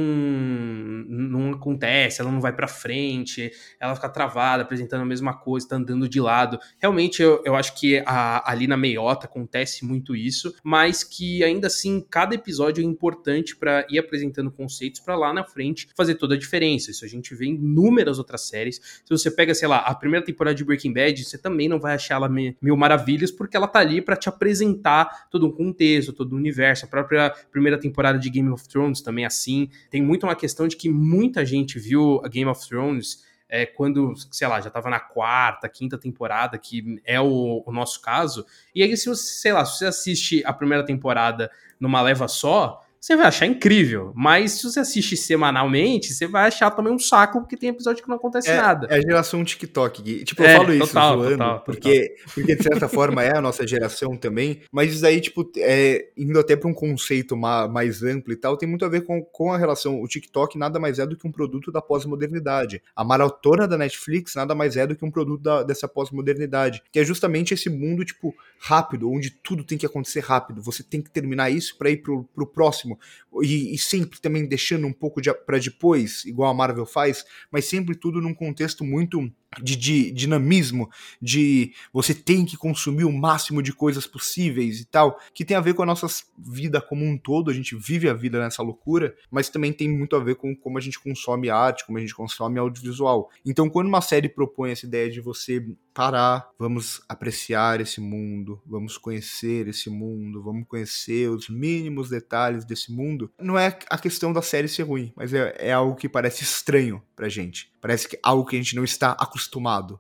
[1.08, 5.76] não acontece, ela não vai para frente, ela fica travada, apresentando a mesma coisa, tá
[5.78, 6.60] andando de lado.
[6.80, 11.68] Realmente, eu, eu acho que a, ali na meiota acontece muito isso, mas que ainda
[11.68, 16.36] assim, cada episódio é importante para ir apresentando conceitos para lá na frente fazer toda
[16.36, 16.92] a diferença.
[16.92, 19.02] Isso a gente vê em inúmeras outras séries.
[19.06, 21.96] Se você pega, sei lá, a primeira temporada de Breaking Bad, você também não vai
[21.96, 26.34] achar ela mil maravilhas, porque ela tá ali para te apresentar todo um contexto, todo
[26.34, 26.86] o um universo.
[26.86, 29.70] A própria primeira temporada de Game of Thrones também é assim.
[29.90, 34.14] Tem muito uma questão de que muita gente viu a Game of Thrones é, quando,
[34.30, 38.46] sei lá, já tava na quarta, quinta temporada, que é o, o, nosso caso.
[38.76, 42.86] E aí, se você, sei lá, se você assiste a primeira temporada numa leva só,
[43.00, 44.12] você vai achar incrível.
[44.16, 48.10] Mas se você assiste semanalmente, você vai achar também um saco, porque tem episódio que
[48.10, 48.88] não acontece é, nada.
[48.90, 50.02] É a geração TikTok.
[50.02, 50.24] Gui.
[50.24, 52.34] Tipo, eu é, falo isso total, zoando, total, porque, total.
[52.34, 56.38] porque de certa forma é a nossa geração também, mas isso aí, tipo, é, indo
[56.38, 59.58] até para um conceito mais amplo e tal, tem muito a ver com, com a
[59.58, 60.02] relação.
[60.02, 62.82] O TikTok nada mais é do que um produto da pós-modernidade.
[62.96, 67.00] A maratona da Netflix nada mais é do que um produto da, dessa pós-modernidade, que
[67.00, 70.62] é justamente esse mundo, tipo, rápido, onde tudo tem que acontecer rápido.
[70.62, 73.00] Você tem que terminar isso para ir pro, pro próximo máximo,
[73.44, 77.66] e, e sempre também deixando um pouco de, para depois, igual a Marvel faz, mas
[77.66, 79.32] sempre tudo num contexto muito
[79.62, 80.90] de, de, dinamismo,
[81.22, 85.62] de você tem que consumir o máximo de coisas possíveis e tal, que tem a
[85.62, 86.08] ver com a nossa
[86.38, 90.16] vida como um todo, a gente vive a vida nessa loucura, mas também tem muito
[90.16, 93.30] a ver com como a gente consome arte, como a gente consome audiovisual.
[93.46, 98.98] Então, quando uma série propõe essa ideia de você parar, vamos apreciar esse mundo, vamos
[98.98, 104.42] conhecer esse mundo, vamos conhecer os mínimos detalhes desse mundo, não é a questão da
[104.42, 107.70] série ser ruim, mas é, é algo que parece estranho pra gente.
[107.82, 109.39] Parece que é algo que a gente não está acostumado.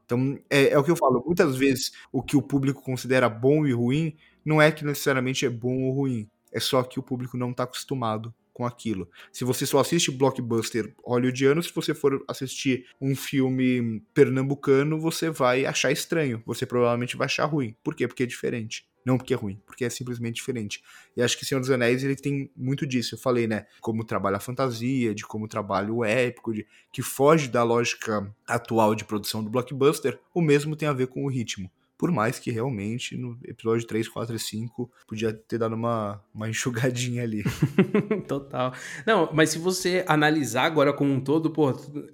[0.05, 1.23] Então, é, é o que eu falo.
[1.25, 5.49] Muitas vezes, o que o público considera bom e ruim não é que necessariamente é
[5.49, 6.29] bom ou ruim.
[6.51, 9.09] É só que o público não está acostumado com aquilo.
[9.31, 15.65] Se você só assiste blockbuster hollywoodiano, se você for assistir um filme pernambucano, você vai
[15.65, 16.43] achar estranho.
[16.45, 17.73] Você provavelmente vai achar ruim.
[17.81, 18.05] Por quê?
[18.05, 18.88] Porque é diferente.
[19.05, 20.83] Não porque é ruim, porque é simplesmente diferente.
[21.15, 23.15] E acho que Senhor dos Anéis ele tem muito disso.
[23.15, 23.65] Eu falei, né?
[23.81, 28.95] Como trabalha a fantasia, de como trabalha o épico, de que foge da lógica atual
[28.95, 30.19] de produção do blockbuster.
[30.33, 31.71] O mesmo tem a ver com o ritmo.
[31.99, 36.47] Por mais que realmente no episódio 3, 4 e 5 podia ter dado uma, uma
[36.49, 37.43] enxugadinha ali.
[38.25, 38.73] Total.
[39.05, 41.73] Não, mas se você analisar agora como um todo, pô,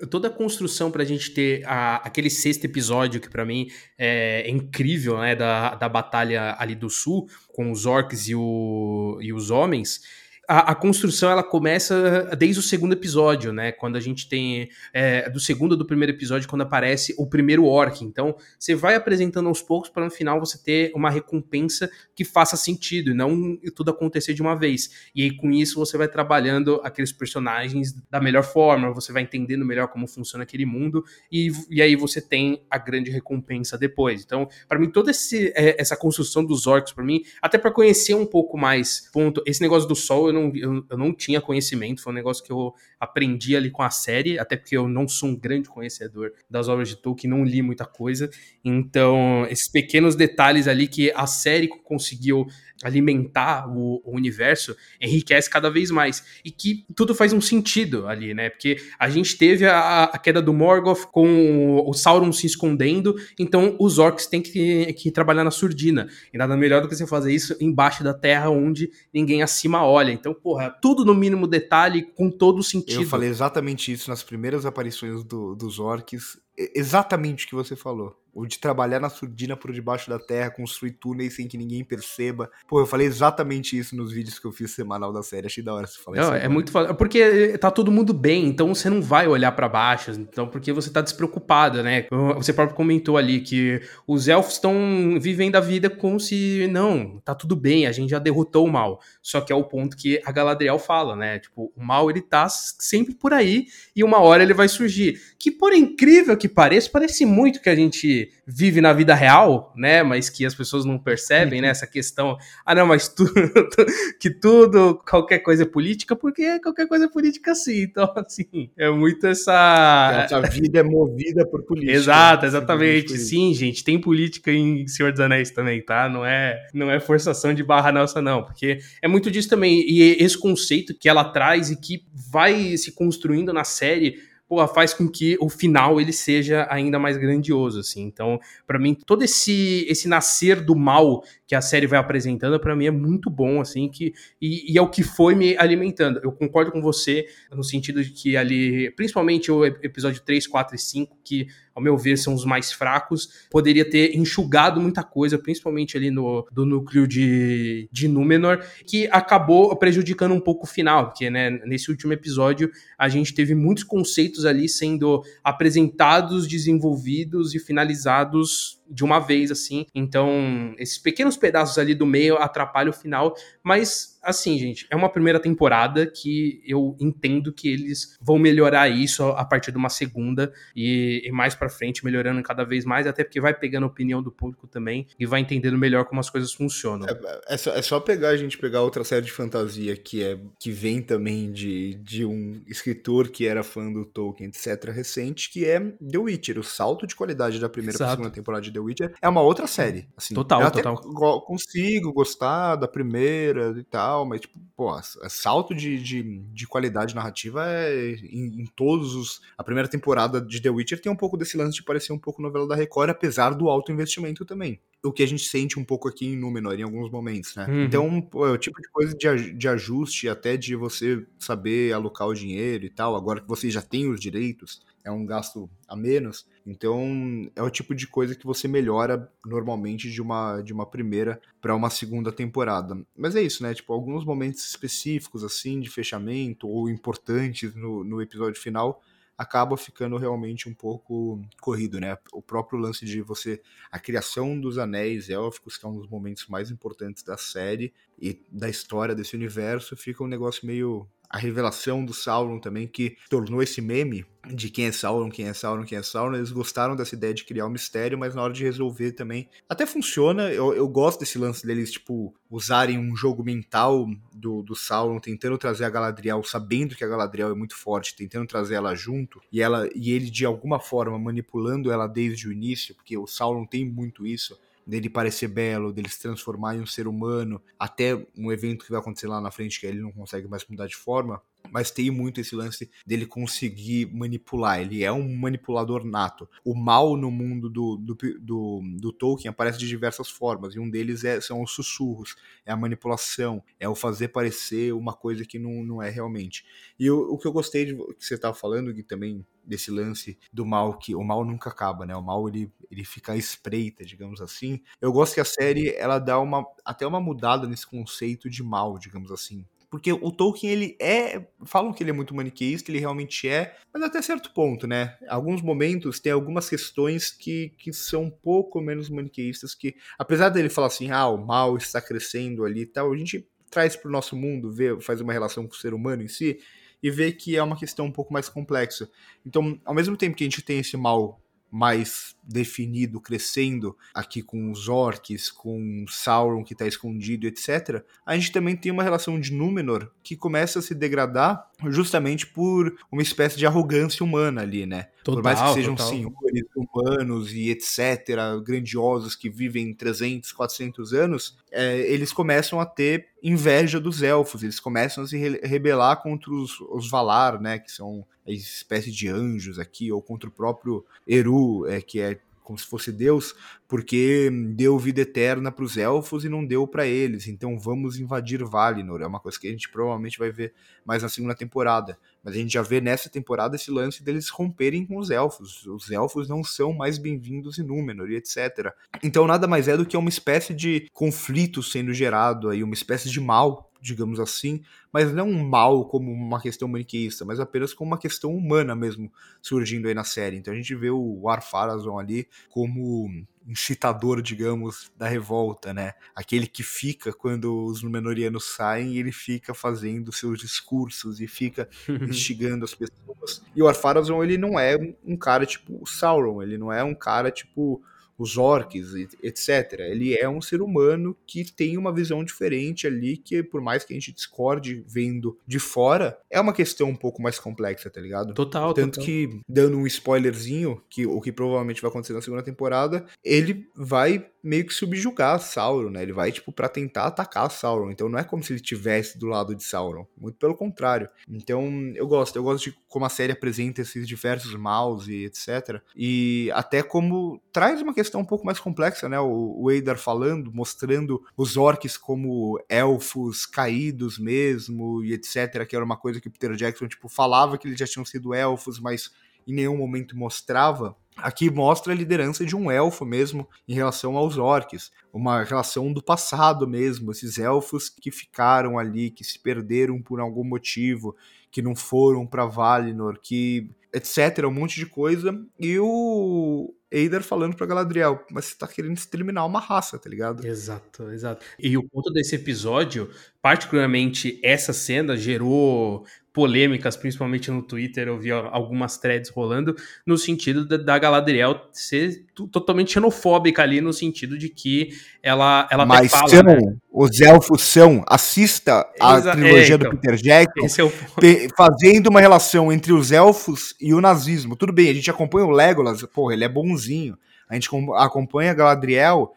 [0.09, 4.49] toda a construção pra gente ter a, aquele sexto episódio, que para mim é, é,
[4.49, 9.51] incrível, né, da, da batalha ali do sul, com os orcs e, o, e os
[9.51, 10.01] homens
[10.47, 13.71] a, a, construção ela começa desde o segundo episódio, né?
[13.71, 18.03] Quando a gente tem é, do segundo do primeiro episódio, quando aparece o primeiro orc.
[18.03, 22.55] Então, você vai apresentando aos poucos para no final você ter uma recompensa que faça
[22.55, 25.11] sentido e não tudo acontecer de uma vez.
[25.15, 29.65] E aí, com isso, você vai trabalhando aqueles personagens da melhor forma, você vai entendendo
[29.65, 34.23] melhor como funciona aquele mundo, e, e aí você tem a grande recompensa depois.
[34.23, 38.13] Então, para mim, toda esse, é, essa construção dos orcs, para mim, até para conhecer
[38.13, 42.13] um pouco mais, ponto, esse negócio do sol, não, eu, eu não tinha conhecimento, foi
[42.13, 45.35] um negócio que eu aprendi ali com a série, até porque eu não sou um
[45.35, 48.29] grande conhecedor das obras de Tolkien, não li muita coisa.
[48.63, 52.47] Então, esses pequenos detalhes ali que a série conseguiu
[52.83, 56.23] alimentar o, o, universo enriquece cada vez mais.
[56.43, 58.49] E que tudo faz um sentido ali, né?
[58.49, 63.75] Porque a gente teve a, a queda do Morgoth com o, Sauron se escondendo, então
[63.79, 66.07] os orcs têm que, que trabalhar na surdina.
[66.33, 70.11] E nada melhor do que você fazer isso embaixo da terra, onde ninguém acima olha.
[70.11, 73.01] Então, porra, tudo no mínimo detalhe, com todo sentido.
[73.01, 78.15] Eu falei exatamente isso nas primeiras aparições do, dos orcs exatamente o que você falou.
[78.35, 82.51] O de trabalhar na surdina por debaixo da terra, construir túneis sem que ninguém perceba.
[82.67, 85.47] Pô, eu falei exatamente isso nos vídeos que eu fiz semanal da série.
[85.47, 86.45] Achei da hora você falar não, isso.
[86.45, 86.93] É muito foda.
[86.93, 90.11] Porque tá todo mundo bem, então você não vai olhar para baixo.
[90.11, 92.07] Então, porque você tá despreocupado, né?
[92.35, 94.75] Você próprio comentou ali que os elfos estão
[95.19, 98.99] vivendo a vida como se, não, tá tudo bem, a gente já derrotou o mal.
[99.21, 101.39] Só que é o ponto que a Galadriel fala, né?
[101.39, 105.21] Tipo, o mal ele tá sempre por aí e uma hora ele vai surgir.
[105.39, 110.03] Que por incrível que pareça, parece muito que a gente vive na vida real, né?
[110.03, 111.69] Mas que as pessoas não percebem, né?
[111.69, 113.33] Essa questão, ah, não, mas tudo,
[114.19, 117.83] que tudo, qualquer coisa é política, porque qualquer coisa é política sim.
[117.83, 120.27] Então, assim, é muito essa.
[120.31, 121.93] A vida é movida por política.
[121.97, 123.17] Exato, exatamente.
[123.17, 126.07] Sim, gente, tem política em Senhor dos Anéis também, tá?
[126.09, 129.83] Não é, não é forçação de barra nossa, não, porque é muito disso também.
[129.87, 134.93] E esse conceito que ela traz e que vai se construindo na série pô, faz
[134.93, 138.03] com que o final ele seja ainda mais grandioso, assim.
[138.03, 142.75] Então, para mim, todo esse esse nascer do mal que a série vai apresentando, para
[142.75, 146.19] mim é muito bom, assim, que e, e, é o que foi me alimentando.
[146.23, 150.79] Eu concordo com você no sentido de que ali, principalmente o episódio 3, 4 e
[150.79, 153.47] 5, que ao meu ver, são os mais fracos.
[153.51, 159.75] Poderia ter enxugado muita coisa, principalmente ali no do núcleo de, de Númenor, que acabou
[159.75, 164.45] prejudicando um pouco o final, porque né, nesse último episódio a gente teve muitos conceitos
[164.45, 169.85] ali sendo apresentados, desenvolvidos e finalizados de uma vez, assim.
[169.93, 175.07] Então, esses pequenos pedaços ali do meio atrapalham o final, mas assim, gente, é uma
[175.07, 180.51] primeira temporada que eu entendo que eles vão melhorar isso a partir de uma segunda
[180.75, 184.23] e, e mais para frente melhorando cada vez mais, até porque vai pegando a opinião
[184.23, 187.07] do público também e vai entendendo melhor como as coisas funcionam.
[187.07, 190.39] É, é, só, é só, pegar a gente pegar outra série de fantasia que é
[190.59, 195.65] que vem também de, de um escritor que era fã do Tolkien, etc, recente, que
[195.65, 196.57] é The Witcher.
[196.57, 199.67] O salto de qualidade da primeira para segunda temporada de The Witcher é uma outra
[199.67, 200.07] série.
[200.17, 201.41] Assim, total, total.
[201.41, 204.89] consigo gostar da primeira e tal tal, mas, tipo, pô,
[205.29, 206.23] salto de, de,
[206.53, 209.41] de qualidade narrativa é em, em, todos os.
[209.57, 212.41] A primeira temporada de The Witcher tem um pouco desse lance de parecer um pouco
[212.41, 214.79] novela da Record, apesar do alto investimento também.
[215.03, 217.67] O que a gente sente um pouco aqui em Númenor, em alguns momentos, né?
[217.67, 217.83] Uhum.
[217.83, 222.27] Então, pô, é o tipo de coisa de, de ajuste, até de você saber alocar
[222.27, 225.95] o dinheiro e tal, agora que você já tem os direitos, é um gasto a
[225.95, 226.47] menos.
[226.65, 231.39] Então, é o tipo de coisa que você melhora normalmente de uma, de uma primeira
[231.61, 232.97] para uma segunda temporada.
[233.15, 233.73] Mas é isso, né?
[233.73, 239.01] Tipo, alguns momentos específicos, assim, de fechamento ou importantes no, no episódio final
[239.37, 242.17] acaba ficando realmente um pouco corrido, né?
[242.31, 246.47] O próprio lance de você a criação dos anéis élficos, que é um dos momentos
[246.47, 252.03] mais importantes da série e da história desse universo, fica um negócio meio a revelação
[252.03, 255.97] do Sauron também, que tornou esse meme de quem é Sauron, quem é Sauron, quem
[255.97, 256.35] é Sauron.
[256.35, 259.49] Eles gostaram dessa ideia de criar um mistério, mas na hora de resolver também.
[259.67, 264.75] Até funciona, eu, eu gosto desse lance deles, tipo, usarem um jogo mental do, do
[264.75, 268.93] Sauron, tentando trazer a Galadriel, sabendo que a Galadriel é muito forte, tentando trazer ela
[268.93, 273.27] junto, e ela e ele de alguma forma manipulando ela desde o início, porque o
[273.27, 278.15] Sauron tem muito isso dele parecer belo, dele se transformar em um ser humano, até
[278.37, 280.95] um evento que vai acontecer lá na frente que ele não consegue mais mudar de
[280.95, 284.79] forma, mas tem muito esse lance dele conseguir manipular.
[284.79, 286.49] Ele é um manipulador nato.
[286.63, 290.89] O mal no mundo do, do, do, do Tolkien aparece de diversas formas, e um
[290.89, 295.59] deles é, são os sussurros, é a manipulação, é o fazer parecer uma coisa que
[295.59, 296.65] não, não é realmente.
[296.99, 300.37] E o, o que eu gostei de que você estava falando, que também desse lance
[300.53, 302.15] do mal que o mal nunca acaba, né?
[302.15, 304.81] O mal ele, ele fica à espreita, digamos assim.
[305.01, 308.97] Eu gosto que a série ela dá uma até uma mudada nesse conceito de mal,
[308.99, 309.65] digamos assim.
[309.95, 311.47] Porque o Tolkien, ele é.
[311.65, 315.17] Falam que ele é muito maniqueísta, ele realmente é, mas até certo ponto, né?
[315.29, 320.67] Alguns momentos tem algumas questões que, que são um pouco menos maniqueístas, que, apesar dele
[320.67, 324.11] falar assim, ah, o mal está crescendo ali e tal, a gente traz para o
[324.11, 326.59] nosso mundo, vê, faz uma relação com o ser humano em si,
[327.01, 329.09] e vê que é uma questão um pouco mais complexa.
[329.45, 334.71] Então, ao mesmo tempo que a gente tem esse mal mais definido, crescendo aqui com
[334.71, 338.03] os orcs, com Sauron que está escondido, etc.
[338.25, 342.95] A gente também tem uma relação de Númenor que começa a se degradar justamente por
[343.11, 345.07] uma espécie de arrogância humana ali, né?
[345.25, 346.11] Total, por mais que sejam total.
[346.11, 348.29] senhores humanos e etc,
[348.63, 354.79] grandiosos que vivem 300, 400 anos, é, eles começam a ter inveja dos elfos, eles
[354.79, 359.79] começam a se rebelar contra os, os Valar, né, que são a espécie de anjos
[359.79, 363.55] aqui, ou contra o próprio Eru, é, que é como se fosse Deus,
[363.87, 367.47] porque deu vida eterna para os elfos e não deu para eles.
[367.47, 369.21] Então vamos invadir Valinor.
[369.21, 370.73] É uma coisa que a gente provavelmente vai ver
[371.05, 372.17] mais na segunda temporada.
[372.43, 375.85] Mas a gente já vê nessa temporada esse lance deles romperem com os elfos.
[375.85, 378.91] Os elfos não são mais bem-vindos em Númenor e etc.
[379.23, 383.29] Então nada mais é do que uma espécie de conflito sendo gerado aí, uma espécie
[383.29, 388.11] de mal digamos assim, mas não um mal como uma questão maniqueísta, mas apenas como
[388.11, 390.57] uma questão humana mesmo surgindo aí na série.
[390.57, 393.29] Então a gente vê o Ar-Pharazôn ali como
[393.67, 396.13] incitador, digamos, da revolta, né?
[396.35, 401.89] Aquele que fica quando os Númenóreanos saem, ele fica fazendo seus discursos e fica
[402.29, 403.63] instigando as pessoas.
[403.75, 407.15] E o Ar-Pharazôn, ele não é um cara tipo o Sauron, ele não é um
[407.15, 408.03] cara tipo
[408.37, 409.99] os orcs, etc.
[409.99, 414.13] Ele é um ser humano que tem uma visão diferente ali, que por mais que
[414.13, 418.53] a gente discorde vendo de fora, é uma questão um pouco mais complexa, tá ligado?
[418.53, 419.25] Total, Tanto total.
[419.25, 424.45] que, dando um spoilerzinho, que o que provavelmente vai acontecer na segunda temporada, ele vai
[424.65, 426.23] meio que subjugar Sauron, né?
[426.23, 428.09] Ele vai, tipo, para tentar atacar Sauron.
[428.09, 430.25] Então não é como se ele estivesse do lado de Sauron.
[430.35, 431.29] Muito pelo contrário.
[431.47, 432.55] Então eu gosto.
[432.55, 436.01] Eu gosto de como a série apresenta esses diversos maus e etc.
[436.15, 439.39] E até como traz uma questão um pouco mais complexa, né?
[439.39, 445.85] O, o Eidar falando, mostrando os orcs como elfos caídos mesmo e etc.
[445.87, 448.53] Que era uma coisa que o Peter Jackson, tipo, falava que eles já tinham sido
[448.53, 449.31] elfos, mas
[449.67, 451.15] em nenhum momento mostrava.
[451.37, 456.23] Aqui mostra a liderança de um elfo mesmo em relação aos orcs, uma relação do
[456.23, 461.35] passado mesmo, esses elfos que ficaram ali, que se perderam por algum motivo,
[461.69, 467.75] que não foram para Valinor, que etc, um monte de coisa, e o Eider falando
[467.75, 470.65] pra Galadriel, mas você tá querendo exterminar uma raça, tá ligado?
[470.65, 471.65] Exato, exato.
[471.79, 473.29] E o ponto desse episódio,
[473.61, 479.93] particularmente essa cena, gerou polêmicas, principalmente no Twitter, eu vi algumas threads rolando,
[480.25, 485.09] no sentido da, Galadriel ser totalmente xenofóbica ali, no sentido de que
[485.43, 486.79] ela, ela Mas fala, são, né?
[487.11, 491.69] os elfos são, assista a Exa trilogia é, então, do Peter Jackson, é o...
[491.75, 494.77] fazendo uma relação entre os elfos e o nazismo.
[494.77, 497.37] Tudo bem, a gente acompanha o Legolas, porra, ele é bonzinho.
[497.69, 499.53] A gente acompanha Galadriel,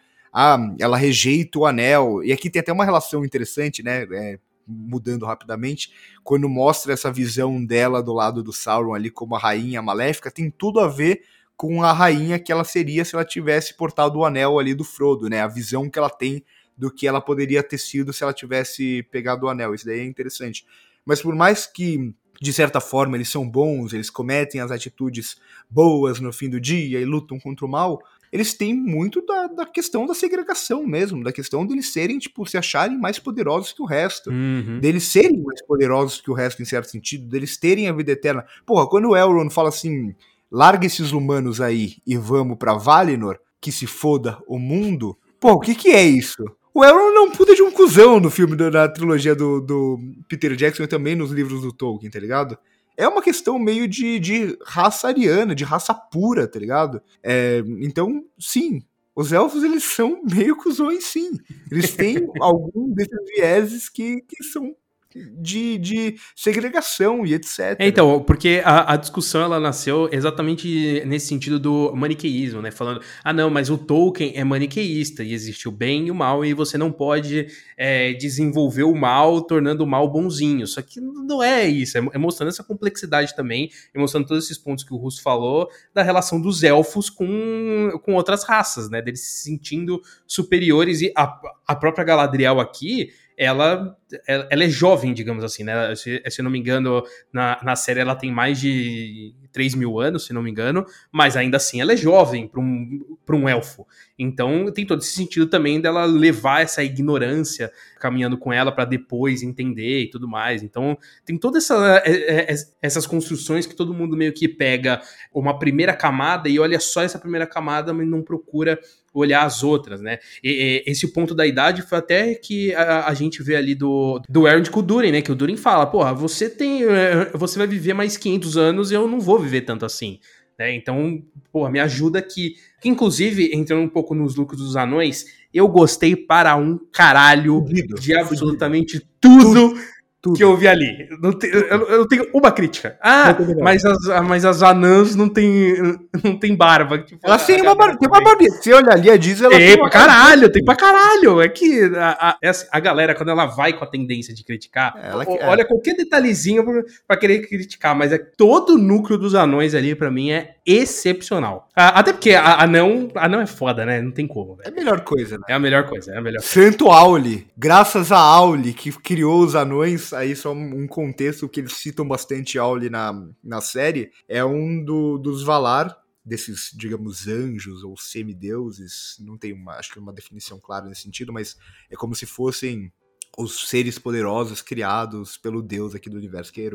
[0.79, 2.22] ela rejeita o anel.
[2.24, 4.07] E aqui tem até uma relação interessante, né?
[4.12, 9.38] É, mudando rapidamente, quando mostra essa visão dela do lado do Sauron ali como a
[9.38, 11.22] rainha maléfica, tem tudo a ver
[11.57, 15.29] com a rainha que ela seria se ela tivesse portado o anel ali do Frodo,
[15.29, 15.40] né?
[15.40, 16.44] A visão que ela tem
[16.77, 19.74] do que ela poderia ter sido se ela tivesse pegado o anel.
[19.74, 20.64] Isso daí é interessante.
[21.05, 25.37] Mas por mais que de certa forma eles são bons, eles cometem as atitudes
[25.68, 28.01] boas no fim do dia e lutam contra o mal,
[28.33, 32.59] eles têm muito da, da questão da segregação mesmo, da questão deles serem, tipo, se
[32.59, 34.31] acharem mais poderosos que o resto.
[34.31, 34.79] Uhum.
[34.81, 38.44] Deles serem mais poderosos que o resto, em certo sentido, deles terem a vida eterna.
[38.66, 40.14] Porra, quando o Elrond fala assim,
[40.51, 45.61] larga esses humanos aí e vamos pra Valinor, que se foda o mundo, pô, o
[45.61, 46.44] que que é isso?
[46.79, 50.55] O Elrond não puta de um cuzão no filme, da, na trilogia do, do Peter
[50.55, 52.57] Jackson e também nos livros do Tolkien, tá ligado?
[52.97, 57.03] é uma questão meio de, de raça ariana, de raça pura, tá ligado?
[57.21, 58.81] É, então, sim,
[59.14, 61.38] os elfos eles são meio cuzões, sim.
[61.69, 64.73] Eles têm algum desses vieses que, que são
[65.14, 67.77] de, de segregação e etc.
[67.79, 72.71] É, então, porque a, a, discussão ela nasceu exatamente nesse sentido do maniqueísmo, né?
[72.71, 76.44] Falando, ah, não, mas o Tolkien é maniqueísta e existe o bem e o mal
[76.44, 80.66] e você não pode é, desenvolver o mal tornando o mal bonzinho.
[80.66, 84.59] Só que não é isso, é, é mostrando essa complexidade também e mostrando todos esses
[84.59, 89.01] pontos que o Russo falou da relação dos elfos com, com outras raças, né?
[89.01, 93.96] Deles se sentindo superiores e a, a própria Galadriel aqui ela,
[94.27, 95.94] ela é jovem, digamos assim, né?
[95.94, 100.27] Se, se não me engano, na, na série ela tem mais de 3 mil anos,
[100.27, 103.87] se não me engano, mas ainda assim ela é jovem para um, um elfo.
[104.18, 107.70] Então tem todo esse sentido também dela levar essa ignorância
[108.01, 110.64] caminhando com ela para depois entender e tudo mais.
[110.64, 115.01] Então tem todas essa, é, é, essas construções que todo mundo meio que pega
[115.33, 118.81] uma primeira camada e olha só essa primeira camada, mas não procura
[119.18, 120.18] olhar as outras, né?
[120.42, 124.20] E, e, esse ponto da idade foi até que a, a gente vê ali do,
[124.28, 125.22] do Aaron com o Durin, né?
[125.22, 126.85] Que o Durin fala, porra, você tem.
[126.85, 130.18] É, você vai viver mais 500 anos e eu não vou viver tanto assim.
[130.59, 130.74] Né?
[130.74, 132.57] Então, pô, me ajuda aqui.
[132.81, 137.94] Que, inclusive, entrando um pouco nos lucros dos anões, eu gostei para um caralho fudido,
[138.00, 139.11] de absolutamente fudido.
[139.20, 139.81] tudo, tudo
[140.20, 140.37] tudo.
[140.37, 141.09] que eu vi ali.
[141.38, 142.98] Te, eu, eu, tenho uma crítica.
[143.00, 145.76] Ah, mas as, mas as anãs não tem,
[146.25, 146.98] não tem barba.
[146.98, 148.50] Tipo, ela tem uma, barba, tem uma barbinha.
[148.50, 151.40] Você olha ali, a Disney, ela tem, tem pra caralho, tem pra caralho.
[151.40, 154.44] É que a, a, é assim, a, galera, quando ela vai com a tendência de
[154.44, 155.64] criticar, ela, olha é.
[155.64, 160.10] qualquer detalhezinho pra, pra, querer criticar, mas é todo o núcleo dos anões ali, pra
[160.10, 161.67] mim, é excepcional.
[161.79, 164.02] Até porque a anão, anão é foda, né?
[164.02, 164.56] Não tem como.
[164.56, 164.66] Véio.
[164.66, 165.44] É a melhor coisa, né?
[165.48, 167.46] É a melhor coisa, é a melhor Santo Auli.
[167.56, 172.58] Graças a Auli, que criou os anões, aí só um contexto que eles citam bastante
[172.58, 173.12] Auli na,
[173.44, 179.74] na série, é um do, dos Valar, desses, digamos, anjos ou semideuses, não tem uma,
[179.74, 181.56] acho que uma definição clara nesse sentido, mas
[181.88, 182.92] é como se fossem
[183.38, 186.70] os seres poderosos criados pelo deus aqui do universo que é.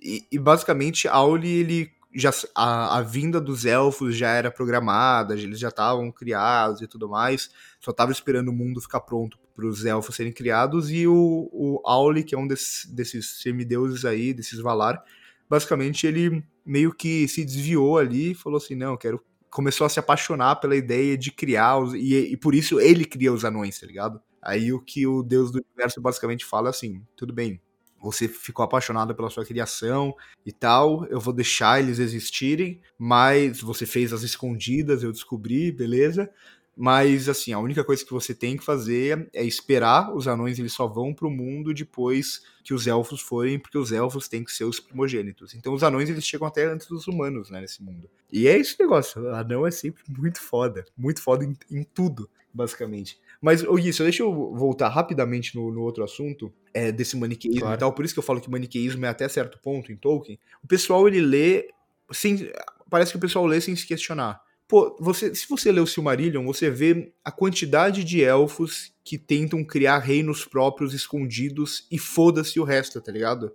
[0.00, 5.58] E, e basicamente Auli ele já a, a, vinda dos elfos já era programada, eles
[5.58, 7.50] já estavam criados e tudo mais,
[7.80, 11.80] só estava esperando o mundo ficar pronto para os elfos serem criados, e o, o
[11.84, 15.02] Auli, que é um desses, desses semideuses aí, desses Valar,
[15.48, 19.22] basicamente ele meio que se desviou ali e falou assim, não, quero...
[19.50, 23.30] Começou a se apaixonar pela ideia de criar, os, e, e por isso ele cria
[23.30, 24.18] os anões, tá ligado?
[24.40, 27.60] Aí o que o deus do universo basicamente fala é assim, tudo bem,
[28.02, 33.86] você ficou apaixonado pela sua criação e tal, eu vou deixar eles existirem, mas você
[33.86, 36.28] fez as escondidas, eu descobri, beleza?
[36.76, 40.72] Mas assim, a única coisa que você tem que fazer é esperar os anões, eles
[40.72, 44.64] só vão pro mundo depois que os elfos forem, porque os elfos têm que ser
[44.64, 45.54] os primogênitos.
[45.54, 48.08] Então os anões eles chegam até antes dos humanos, né, nesse mundo.
[48.32, 52.28] E é esse negócio, o anão é sempre muito foda, muito foda em, em tudo,
[52.52, 53.20] basicamente.
[53.42, 57.74] Mas, isso, deixa eu voltar rapidamente no, no outro assunto, é, desse maniqueísmo claro.
[57.74, 57.92] e tal.
[57.92, 60.38] Por isso que eu falo que maniqueísmo é até certo ponto em Tolkien.
[60.62, 61.68] O pessoal, ele lê
[62.12, 62.52] sem...
[62.88, 64.40] Parece que o pessoal lê sem se questionar.
[64.68, 69.64] Pô, você, se você lê o Silmarillion, você vê a quantidade de elfos que tentam
[69.64, 73.52] criar reinos próprios escondidos e foda-se o resto, tá ligado?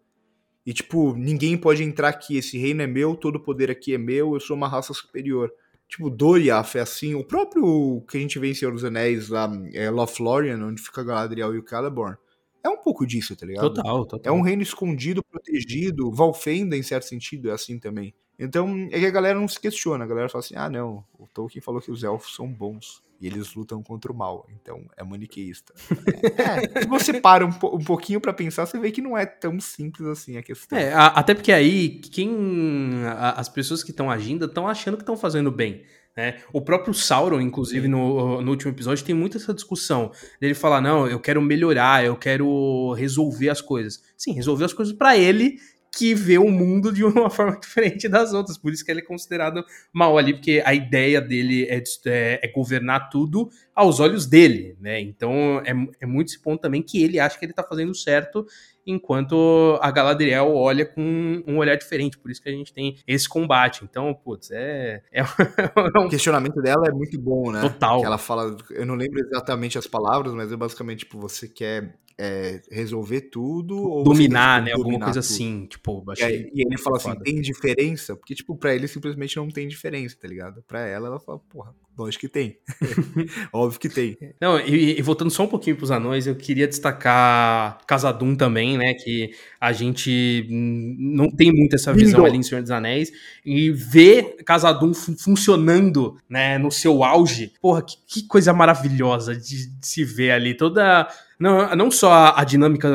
[0.65, 4.33] E tipo, ninguém pode entrar aqui, esse reino é meu, todo poder aqui é meu,
[4.33, 5.49] eu sou uma raça superior.
[5.87, 7.15] Tipo, Doriath é assim.
[7.15, 11.03] O próprio que a gente vê em Senhor dos Anéis, lá, é Lothlórien, onde fica
[11.03, 12.17] Galadriel e o Celeborn.
[12.63, 13.73] É um pouco disso, tá ligado?
[13.73, 14.33] Total, total.
[14.33, 16.11] É um reino escondido, protegido.
[16.11, 18.13] Valfenda, em certo sentido, é assim também.
[18.37, 20.03] Então, é que a galera não se questiona.
[20.03, 23.01] A galera fala assim, ah, não, o Tolkien falou que os elfos são bons.
[23.19, 24.47] E eles lutam contra o mal.
[24.53, 25.73] Então, é maniqueísta.
[26.37, 29.59] é, se você para um, um pouquinho para pensar, você vê que não é tão
[29.59, 30.77] simples assim a questão.
[30.77, 33.03] É, a, até porque aí, quem...
[33.05, 35.83] A, as pessoas que estão agindo estão achando que estão fazendo bem.
[36.15, 36.39] Né?
[36.51, 40.11] O próprio Sauron, inclusive, no, no, último episódio, tem muito essa discussão.
[40.41, 44.01] Ele fala: não, eu quero melhorar, eu quero resolver as coisas.
[44.17, 45.59] Sim, resolver as coisas para ele
[45.95, 48.57] que vê o mundo de uma forma diferente das outras.
[48.57, 52.51] Por isso que ele é considerado mal ali, porque a ideia dele é, é, é
[52.51, 54.99] governar tudo aos olhos dele, né?
[54.99, 58.45] Então é, é muito esse ponto também que ele acha que ele tá fazendo certo,
[58.85, 62.17] enquanto a Galadriel olha com um olhar diferente.
[62.17, 63.83] Por isso que a gente tem esse combate.
[63.83, 65.03] Então, putz, é.
[65.11, 65.21] é
[65.99, 67.61] o questionamento dela é muito bom, né?
[67.61, 67.99] Total.
[67.99, 71.93] Que ela fala, eu não lembro exatamente as palavras, mas é basicamente tipo, você quer
[72.19, 74.71] é, resolver tudo dominar, né?
[74.71, 75.31] Alguma coisa tudo.
[75.31, 78.15] assim, tipo, e, aí, e ele fala assim, tem diferença?
[78.15, 80.63] Porque, tipo, pra ele simplesmente não tem diferença, tá ligado?
[80.67, 82.57] Pra ela, ela fala, porra, lógico que tem.
[83.53, 84.17] Óbvio que tem.
[84.41, 88.95] Não, e, e, voltando só um pouquinho pros anões, eu queria destacar Casadum também, né?
[88.95, 92.25] Que a gente não tem muito essa visão Lindo.
[92.25, 93.11] ali em Senhor dos Anéis.
[93.45, 99.87] E ver Casadum funcionando, né, no seu auge, porra, que, que coisa maravilhosa de, de
[99.87, 100.55] se ver ali.
[100.55, 101.07] Toda
[101.39, 102.89] não, não só a dinâmica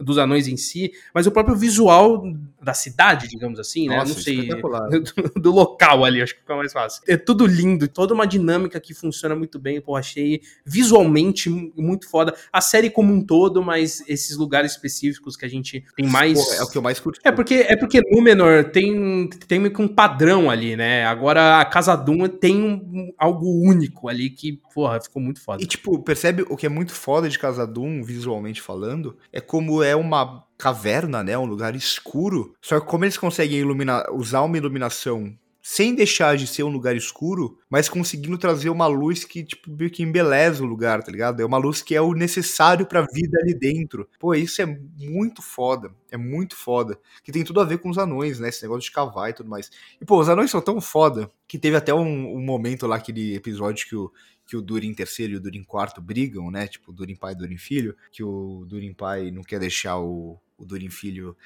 [0.00, 2.24] dos anões em si, mas o próprio visual
[2.60, 3.96] da cidade, digamos assim, né?
[3.96, 4.48] Nossa, não sei.
[4.88, 7.02] Do, do, local ali, acho que fica mais fácil.
[7.06, 9.80] É tudo lindo, toda uma dinâmica que funciona muito bem.
[9.80, 12.34] Pô, achei visualmente muito foda.
[12.52, 16.38] A série como um todo, mas esses lugares específicos que a gente tem mais.
[16.42, 17.20] Pô, é o que eu mais curti.
[17.24, 21.04] É porque, é porque Númenor tem, tem meio que um padrão ali, né?
[21.04, 25.62] Agora a Casa Doom tem um, algo único ali que, porra, ficou muito foda.
[25.62, 29.82] E, tipo, percebe o que é muito foda de Casa Doom, visualmente falando, é como
[29.82, 31.38] é uma caverna, né?
[31.38, 32.54] Um lugar escuro.
[32.60, 35.32] Só que como eles conseguem iluminar, usar uma iluminação
[35.70, 39.90] sem deixar de ser um lugar escuro, mas conseguindo trazer uma luz que, tipo, meio
[39.90, 41.42] que embeleza o lugar, tá ligado?
[41.42, 44.08] É uma luz que é o necessário pra vida ali dentro.
[44.18, 44.66] Pô, isso é
[44.96, 45.94] muito foda.
[46.10, 46.98] É muito foda.
[47.22, 48.48] Que tem tudo a ver com os anões, né?
[48.48, 49.70] Esse negócio de cavar e tudo mais.
[50.00, 53.34] E, pô, os anões são tão foda que teve até um, um momento lá, aquele
[53.34, 54.10] episódio que o,
[54.46, 56.66] que o Durin terceiro e o Durin quarto brigam, né?
[56.66, 60.64] Tipo, Durin pai e Durin filho, que o Durin pai não quer deixar o, o
[60.64, 61.36] Durin filho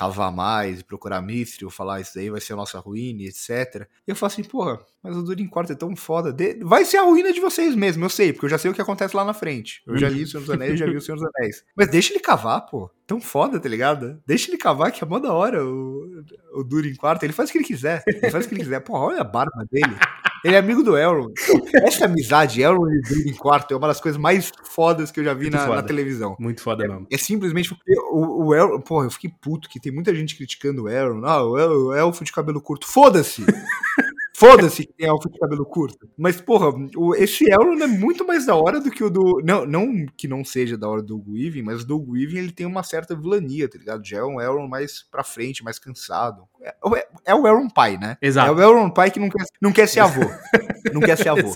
[0.00, 3.86] cavar mais, procurar Mithril, falar isso daí vai ser a nossa ruína, etc.
[4.08, 6.32] E eu falo assim, porra, mas o Durin Quarto é tão foda.
[6.32, 6.54] De...
[6.64, 8.80] Vai ser a ruína de vocês mesmo, eu sei, porque eu já sei o que
[8.80, 9.82] acontece lá na frente.
[9.86, 11.62] Eu já li o Senhor dos Anéis, já vi o Senhor dos Anéis.
[11.76, 12.90] Mas deixa ele cavar, pô.
[13.06, 14.18] Tão foda, tá ligado?
[14.26, 16.24] Deixa ele cavar, que é mó da hora o,
[16.54, 17.24] o Durin Quarto.
[17.24, 18.02] Ele faz o que ele quiser.
[18.06, 18.80] Ele faz o que ele quiser.
[18.80, 19.98] Pô, olha a barba dele.
[20.44, 21.32] Ele é amigo do Elrond.
[21.74, 25.34] Essa amizade, Elrond e Durin Quarto, é uma das coisas mais fodas que eu já
[25.34, 26.36] vi na, na, televisão.
[26.38, 27.06] Muito foda é, mesmo.
[27.10, 28.82] É simplesmente porque o, o Elrond.
[28.84, 31.24] Porra, eu fiquei puto que tem muita gente criticando o Elrond.
[31.24, 32.86] Ah, o elfo de cabelo curto.
[32.86, 33.44] Foda-se!
[34.40, 36.08] Foda-se que tem elfo de cabelo curto.
[36.16, 39.42] Mas, porra, o, esse Elrond é muito mais da hora do que o do.
[39.44, 42.64] Não, não que não seja da hora do Weaving, mas o do Weaving ele tem
[42.64, 44.02] uma certa vilania, tá ligado?
[44.02, 46.44] Já é um Elrond mais pra frente, mais cansado.
[46.62, 48.16] É, é, é o Elrond pai, né?
[48.22, 48.48] Exato.
[48.48, 50.22] É o Elrond pai que não quer, não quer ser avô.
[50.90, 51.52] não quer ser avô.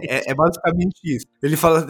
[0.00, 1.26] É, é, basicamente isso.
[1.42, 1.86] Ele fala.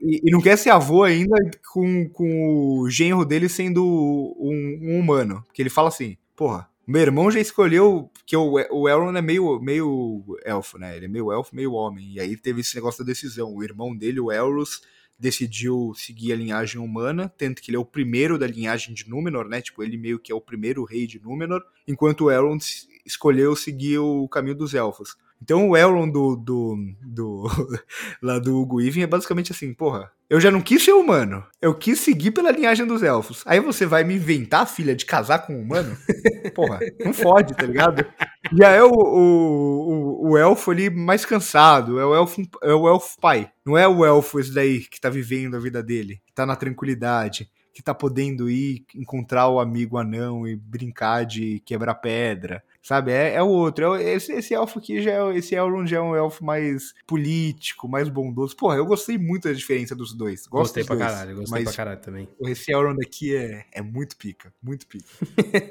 [0.00, 1.34] E, e, não quer ser avô ainda
[1.72, 5.42] com, com o genro dele sendo um, um humano.
[5.46, 9.60] Porque ele fala assim, porra meu irmão já escolheu que o, o Elrond é meio,
[9.60, 10.96] meio elfo, né?
[10.96, 12.12] Ele é meio elfo, meio homem.
[12.12, 13.54] E aí teve esse negócio da decisão.
[13.54, 14.82] O irmão dele, o Elros,
[15.18, 19.48] decidiu seguir a linhagem humana, tanto que ele é o primeiro da linhagem de Númenor,
[19.48, 19.60] né?
[19.60, 22.62] Tipo, ele meio que é o primeiro rei de Númenor, enquanto o Elrond
[23.04, 25.16] escolheu seguir o caminho dos elfos.
[25.40, 27.44] Então o Elrond do, do, do
[28.22, 31.74] lá do Hugo Even é basicamente assim, porra, eu já não quis ser humano, eu
[31.74, 33.42] quis seguir pela linhagem dos elfos.
[33.46, 35.96] Aí você vai me inventar, filha, de casar com um humano?
[36.54, 38.04] Porra, não fode, tá ligado?
[38.52, 42.88] Já é o, o, o, o, elfo ali mais cansado, é o elfo, é o
[42.88, 43.50] elfo pai.
[43.66, 47.50] Não é o elfo esse daí que tá vivendo a vida dele, tá na tranquilidade
[47.74, 52.62] que tá podendo ir encontrar o amigo anão e brincar de quebrar pedra.
[52.80, 53.96] Sabe, é, é o outro.
[53.96, 57.88] É, esse, esse elfo aqui já é, esse Elrond já é um elfo mais político,
[57.88, 58.54] mais bondoso.
[58.54, 60.46] Porra, eu gostei muito da diferença dos dois.
[60.46, 62.28] Gosto gostei dos pra dois, caralho, gostei mas, pra caralho também.
[62.42, 65.08] Esse Elrond aqui é, é muito pica, muito pica.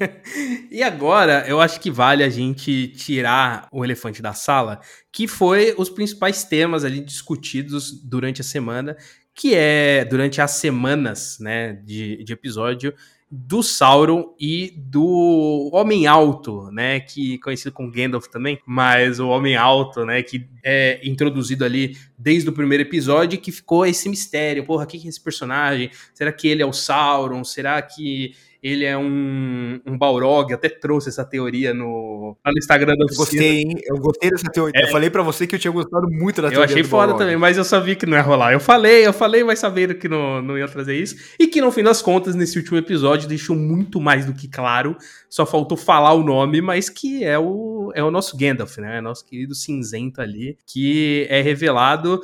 [0.70, 5.76] e agora, eu acho que vale a gente tirar o elefante da sala, que foi
[5.78, 8.98] os principais temas ali discutidos durante a semana,
[9.34, 12.94] que é durante as semanas, né, de, de episódio,
[13.36, 19.56] do Sauron e do Homem Alto, né, que conhecido como Gandalf também, mas o Homem
[19.56, 24.86] Alto, né, que é introduzido ali desde o primeiro episódio que ficou esse mistério, porra,
[24.86, 25.90] quem que é esse personagem?
[26.14, 27.44] Será que ele é o Sauron?
[27.44, 28.34] Será que
[28.64, 33.18] ele é um, um Balrog, até trouxe essa teoria no, no Instagram da oficina.
[33.18, 33.76] Gostei, hein?
[33.86, 34.82] Eu gostei dessa teoria.
[34.82, 34.86] É.
[34.86, 36.72] Eu falei para você que eu tinha gostado muito da eu teoria.
[36.72, 37.20] Eu achei foda Balrog.
[37.20, 38.54] também, mas eu sabia que não ia rolar.
[38.54, 41.18] Eu falei, eu falei, mas sabendo que não, não ia trazer isso.
[41.38, 44.96] E que no fim das contas, nesse último episódio, deixou muito mais do que claro.
[45.30, 49.00] Só faltou falar o nome, mas que é o, é o nosso Gandalf, né?
[49.00, 52.22] É nosso querido cinzento ali, que é revelado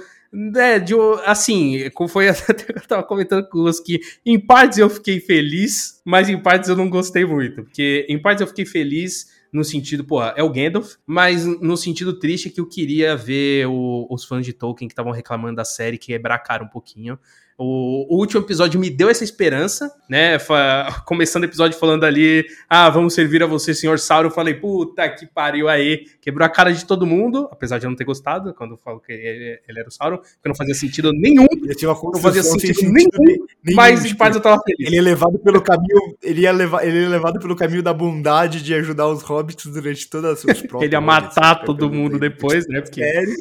[0.55, 0.93] é, de,
[1.25, 6.01] assim, como foi até eu tava comentando com os que em partes eu fiquei feliz,
[6.05, 7.63] mas em partes eu não gostei muito.
[7.63, 12.19] Porque em partes eu fiquei feliz no sentido, pô, é o Gandalf, mas no sentido
[12.19, 15.97] triste que eu queria ver o, os fãs de Tolkien que estavam reclamando da série
[15.97, 17.17] quebrar a cara um pouquinho.
[17.62, 20.38] O, último episódio me deu essa esperança, né?
[21.05, 24.30] Começando o episódio falando ali, ah, vamos servir a você, senhor Sauron.
[24.30, 26.05] Eu falei, puta que pariu aí.
[26.22, 29.01] Quebrou a cara de todo mundo, apesar de eu não ter gostado quando eu falo
[29.01, 31.47] que ele, ele era o Sauron, porque não fazia sentido nenhum.
[31.51, 33.45] não fazia sentido, sentido nenhum, nenhum,
[33.76, 34.88] mas em parte eu tava feliz.
[34.88, 38.64] Ele é levado pelo caminho, ele ia levar, ele é levado pelo caminho da bondade
[38.64, 40.86] de ajudar os hobbits durante todas as suas provas.
[40.88, 42.80] ele ia matar todo mundo depois, né?
[42.80, 43.03] Porque...
[43.03, 43.36] Sério?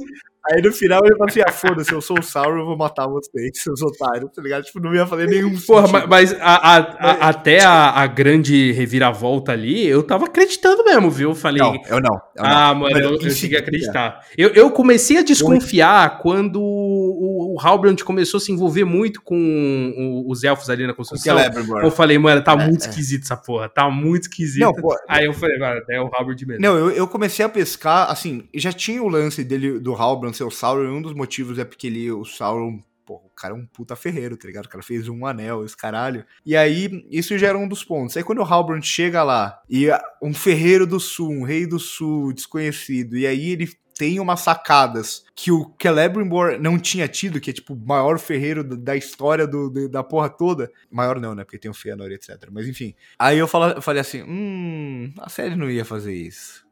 [0.50, 3.06] Aí no final ele fala assim: ah, foda-se, eu sou o Sauron, eu vou matar
[3.06, 4.64] vocês, seus otários, tá ligado?
[4.64, 6.08] Tipo, não ia fazer nenhum Porra, sentido.
[6.08, 11.30] mas, a, a, a, até a, grande reviravolta ali, eu tava acreditando mesmo, viu?
[11.30, 11.60] Eu falei.
[11.60, 12.14] Não, eu não.
[12.14, 12.80] Eu ah, não.
[12.80, 14.24] mano, eu, eu cheguei a acreditar.
[14.36, 16.22] Eu, eu comecei a desconfiar eu...
[16.22, 21.36] quando o, o Halbrand começou a se envolver muito com os elfos ali na construção.
[21.82, 22.88] Eu falei, mano, tá é, muito é.
[22.88, 24.64] esquisito essa porra, tá muito esquisito.
[24.64, 26.62] Não, pô, Aí eu falei, mano, é o Halbrand mesmo.
[26.62, 30.44] Não, eu, eu comecei a pescar, assim, já tinha o lance dele do Halbrand ser
[30.44, 33.56] o Sauron, e um dos motivos é porque ele, o Sauron, pô, o cara é
[33.56, 34.66] um puta ferreiro, tá ligado?
[34.66, 36.24] O cara fez um anel, esse caralho.
[36.44, 38.16] E aí, isso já era um dos pontos.
[38.16, 39.88] Aí quando o Halbrand chega lá, e
[40.22, 43.68] um ferreiro do sul, um rei do sul, desconhecido, e aí ele
[43.98, 48.62] tem umas sacadas que o Celebrimbor não tinha tido, que é tipo o maior ferreiro
[48.62, 50.70] da história do, da porra toda.
[50.88, 51.42] Maior não, né?
[51.42, 52.48] Porque tem o Fëanor, etc.
[52.52, 52.94] Mas enfim.
[53.18, 56.64] Aí eu falei assim: hum, a série não ia fazer isso.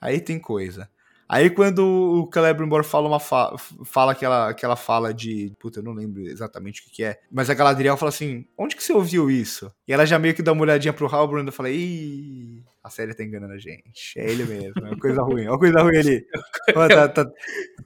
[0.00, 0.90] Aí tem coisa.
[1.32, 3.56] Aí quando o Celebrimbor fala uma fa
[3.86, 5.50] fala aquela, aquela fala de.
[5.58, 7.18] Puta, eu não lembro exatamente o que, que é.
[7.32, 9.72] Mas a Galadriel fala assim: onde que você ouviu isso?
[9.88, 12.62] E ela já meio que dá uma olhadinha pro Halbrand e fala: Ih.
[12.84, 14.12] A série tá enganando a gente.
[14.16, 15.44] É ele mesmo, é uma coisa ruim.
[15.44, 16.26] É uma coisa ruim ali.
[16.74, 17.30] Pô, tá, tá,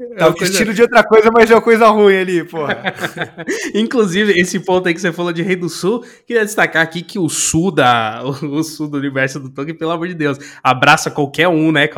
[0.01, 0.75] é tá vestindo coisa...
[0.75, 2.95] de outra coisa, mas é uma coisa ruim ali, porra.
[3.75, 7.19] Inclusive, esse ponto aí que você falou de Rei do Sul, queria destacar aqui que
[7.19, 11.49] o sul da, o sul do universo do Tolkien, pelo amor de Deus, abraça qualquer
[11.49, 11.89] um, né,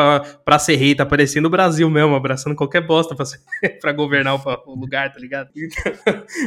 [0.45, 3.39] pra ser rei, tá parecendo o Brasil mesmo, abraçando qualquer bosta pra, ser,
[3.81, 5.51] pra governar o, o, lugar, tá ligado?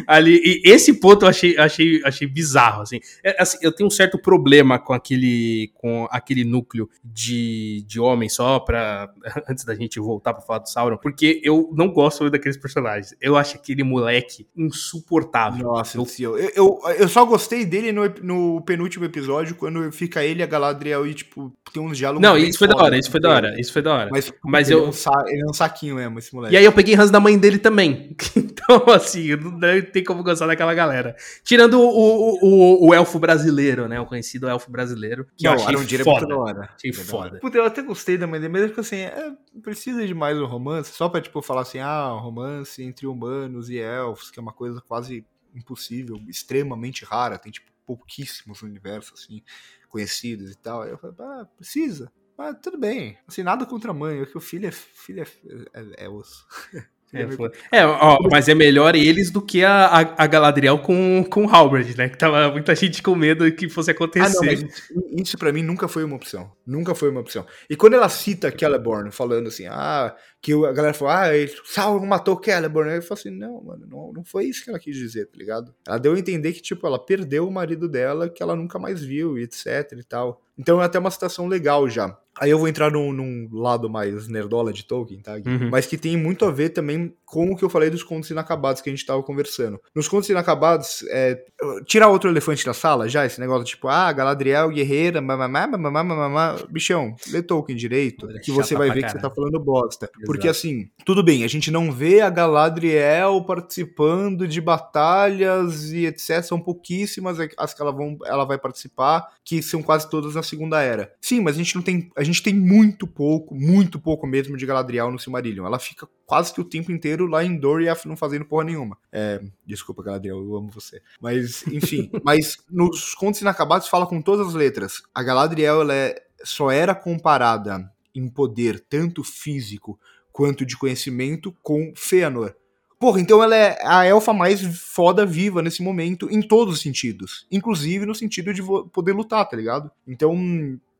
[0.06, 3.00] ali, e esse ponto eu achei, achei, achei bizarro, assim.
[3.24, 3.58] É, assim.
[3.62, 9.12] Eu tenho um certo problema com aquele, com aquele núcleo de, de homem só, pra,
[9.50, 13.16] antes da gente voltar pra falar do Sauron, porque eu não gosto daqueles personagens.
[13.22, 15.66] Eu acho aquele moleque insuportável.
[15.68, 16.06] Nossa, eu,
[16.38, 21.06] eu, eu, eu só gostei dele no, no penúltimo episódio, quando fica ele, a Galadriel
[21.08, 22.22] e, tipo, tem uns diálogos.
[22.22, 24.10] Não, isso foi da hora, isso foi da hora, isso foi da hora.
[24.12, 24.86] Mas, mas eu.
[24.86, 25.12] É um sa...
[25.28, 26.54] Ele é um saquinho mesmo, esse moleque.
[26.54, 28.16] E aí eu peguei ranço da mãe dele também.
[28.72, 31.16] então, assim, não tem como gostar daquela galera.
[31.44, 34.00] Tirando o, o, o, o elfo brasileiro, né?
[34.00, 35.28] O conhecido elfo brasileiro.
[35.36, 36.28] Que não, eu achei foda.
[36.28, 36.70] Da hora.
[36.76, 37.40] Achei foda.
[37.40, 40.94] Puta, eu até gostei da mãe dele, mas assim, é, precisa de mais um romance,
[40.94, 44.54] só pra, tipo, falar assim, ah, um romance entre humanos e elfos, que é uma
[44.54, 49.42] coisa quase impossível, extremamente rara, tem, tipo, pouquíssimos universos, assim,
[49.90, 50.84] conhecidos e tal.
[50.84, 52.12] Aí eu falei, ah, precisa.
[52.38, 53.18] Mas tudo bem.
[53.28, 55.26] Assim, nada contra a mãe, porque o filho é, filho é,
[55.74, 56.48] é, é osso.
[57.14, 61.46] É, é, ó, mas é melhor eles do que a, a, a, Galadriel com, com
[61.46, 62.08] o Halberd, né?
[62.08, 64.26] Que tava muita gente com medo que fosse acontecer.
[64.26, 66.50] Ah, não, isso para mim nunca foi uma opção.
[66.66, 67.46] Nunca foi uma opção.
[67.70, 71.30] E quando ela cita Celeborn, falando assim, ah, que a galera falou, ah,
[71.66, 72.96] Sauron matou Celeborn.
[72.96, 75.74] Eu falo assim, não, mano, não, não foi isso que ela quis dizer, tá ligado?
[75.86, 79.04] Ela deu a entender que, tipo, ela perdeu o marido dela, que ela nunca mais
[79.04, 80.42] viu, e etc e tal.
[80.58, 82.18] Então é até uma citação legal já.
[82.40, 85.34] Aí eu vou entrar num, num lado mais nerdola de Tolkien, tá?
[85.34, 85.70] Uhum.
[85.70, 88.82] Mas que tem muito a ver também com o que eu falei dos contos inacabados
[88.82, 89.80] que a gente tava conversando.
[89.96, 91.42] Nos contos inacabados, é,
[91.86, 96.58] tirar outro elefante da sala já, esse negócio tipo, ah, Galadriel, guerreira, mamamá, mamamá, mamamá.
[96.70, 100.08] Bichão, lê Tolkien direito, que você vai ver que você tá falando bosta.
[100.08, 100.26] Exato.
[100.26, 106.44] Porque assim, tudo bem, a gente não vê a Galadriel participando de batalhas e etc.
[106.44, 110.82] São pouquíssimas as que ela, vão, ela vai participar, que são quase todas na Segunda
[110.82, 111.14] Era.
[111.22, 114.66] Sim, mas a gente não tem a gente tem muito pouco, muito pouco mesmo de
[114.66, 115.66] Galadriel no Silmarillion.
[115.66, 118.98] Ela fica quase que o tempo inteiro lá em Doriath não fazendo porra nenhuma.
[119.12, 121.02] É, desculpa, Galadriel, eu amo você.
[121.20, 125.04] Mas, enfim, mas nos Contos Inacabados fala com todas as letras.
[125.14, 130.00] A Galadriel, ela é, só era comparada em poder, tanto físico
[130.32, 132.56] quanto de conhecimento, com Fëanor.
[133.00, 137.48] Porra, então ela é a elfa mais foda viva nesse momento, em todos os sentidos.
[137.52, 138.62] Inclusive no sentido de
[138.92, 139.90] poder lutar, tá ligado?
[140.08, 140.36] Então,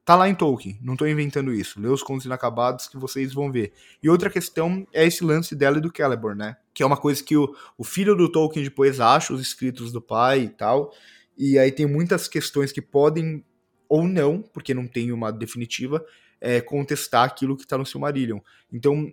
[0.04, 1.80] Tá lá em Tolkien, não tô inventando isso.
[1.80, 3.72] Lê os contos inacabados que vocês vão ver.
[4.02, 6.58] E outra questão é esse lance dela e do Celeborn, né?
[6.74, 10.02] Que é uma coisa que o, o filho do Tolkien depois acha, os escritos do
[10.02, 10.92] pai e tal.
[11.38, 13.46] E aí tem muitas questões que podem,
[13.88, 16.04] ou não, porque não tem uma definitiva,
[16.40, 18.40] é, contestar aquilo que tá no Silmarillion.
[18.74, 19.12] Então,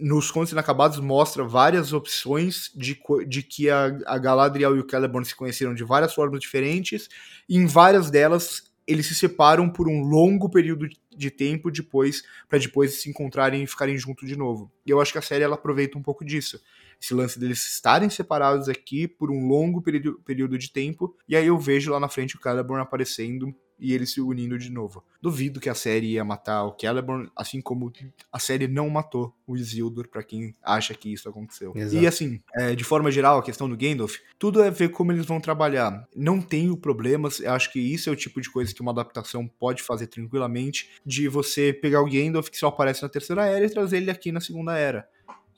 [0.00, 5.26] nos Contos Inacabados mostra várias opções de, de que a, a Galadriel e o Celeborn
[5.26, 7.08] se conheceram de várias formas diferentes,
[7.48, 12.58] e em várias delas eles se separam por um longo período de tempo depois para
[12.58, 14.70] depois se encontrarem e ficarem juntos de novo.
[14.86, 16.60] E eu acho que a série ela aproveita um pouco disso.
[17.00, 21.46] Esse lance deles estarem separados aqui por um longo período, período de tempo, e aí
[21.46, 25.04] eu vejo lá na frente o Celeborn aparecendo e eles se unindo de novo.
[25.20, 27.92] Duvido que a série ia matar o Celeborn, assim como
[28.32, 31.72] a série não matou o Isildur, para quem acha que isso aconteceu.
[31.74, 32.02] Exato.
[32.02, 35.26] E assim, é, de forma geral, a questão do Gandalf, tudo é ver como eles
[35.26, 36.06] vão trabalhar.
[36.14, 39.46] Não tenho problemas, eu acho que isso é o tipo de coisa que uma adaptação
[39.46, 43.70] pode fazer tranquilamente, de você pegar o Gandalf que só aparece na Terceira Era e
[43.70, 45.08] trazer ele aqui na Segunda Era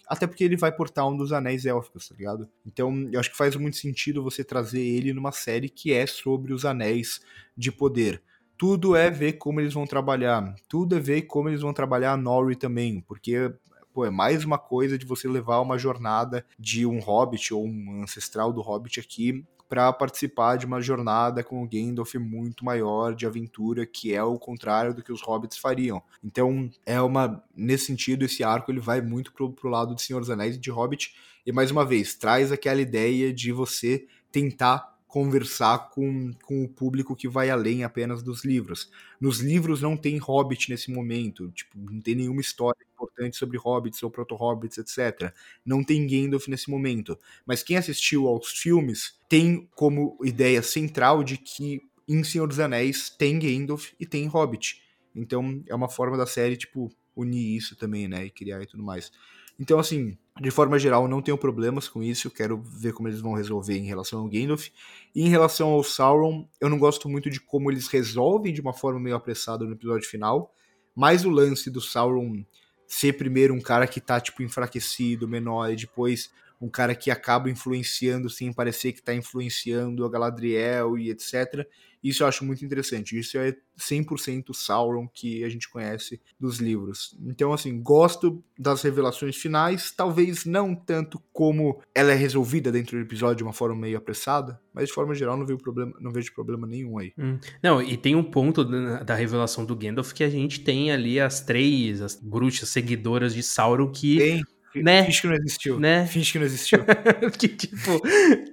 [0.08, 2.48] até porque ele vai portar um dos anéis élficos, tá ligado?
[2.66, 6.52] Então, eu acho que faz muito sentido você trazer ele numa série que é sobre
[6.52, 7.20] os anéis
[7.56, 8.22] de poder.
[8.56, 12.16] Tudo é ver como eles vão trabalhar, tudo é ver como eles vão trabalhar a
[12.16, 13.52] Nori também, porque
[13.92, 18.02] pô, é mais uma coisa de você levar uma jornada de um hobbit ou um
[18.02, 23.26] ancestral do hobbit aqui para participar de uma jornada com o Gandalf muito maior de
[23.26, 26.02] aventura, que é o contrário do que os hobbits fariam.
[26.24, 30.20] Então, é uma nesse sentido esse arco ele vai muito pro, pro lado de Senhor
[30.20, 31.14] dos Anéis e de Hobbit,
[31.44, 37.16] e mais uma vez, traz aquela ideia de você tentar conversar com, com o público
[37.16, 38.90] que vai além apenas dos livros.
[39.18, 44.02] Nos livros não tem Hobbit nesse momento, tipo, não tem nenhuma história importante sobre Hobbits
[44.02, 45.32] ou Proto-Hobbits, etc.
[45.64, 47.18] Não tem Gandalf nesse momento.
[47.46, 53.08] Mas quem assistiu aos filmes tem como ideia central de que em Senhor dos Anéis
[53.08, 54.82] tem Gandalf e tem Hobbit.
[55.16, 58.26] Então é uma forma da série, tipo, unir isso também, né?
[58.26, 59.10] E criar e tudo mais.
[59.58, 62.30] Então, assim, de forma geral, não tenho problemas com isso.
[62.30, 64.68] Quero ver como eles vão resolver em relação ao Gandalf.
[65.14, 68.72] E em relação ao Sauron, eu não gosto muito de como eles resolvem de uma
[68.72, 70.52] forma meio apressada no episódio final.
[70.94, 72.44] Mas o lance do Sauron
[72.86, 76.30] ser primeiro um cara que tá, tipo, enfraquecido, menor, e depois
[76.60, 81.66] um cara que acaba influenciando sem parecer que tá influenciando a Galadriel e etc.
[82.02, 83.18] Isso eu acho muito interessante.
[83.18, 87.16] Isso é 100% Sauron que a gente conhece dos livros.
[87.26, 93.02] Então, assim, gosto das revelações finais, talvez não tanto como ela é resolvida dentro do
[93.02, 96.32] episódio de uma forma meio apressada, mas de forma geral não vejo problema, não vejo
[96.34, 97.12] problema nenhum aí.
[97.18, 97.38] Hum.
[97.62, 101.40] Não, e tem um ponto da revelação do Gandalf que a gente tem ali as
[101.40, 104.44] três as bruxas seguidoras de Sauron que tem
[104.74, 105.04] né?
[105.04, 105.80] Finge que não existiu.
[105.80, 106.06] Né?
[106.06, 106.78] Finge que não existiu.
[107.38, 108.00] que, tipo,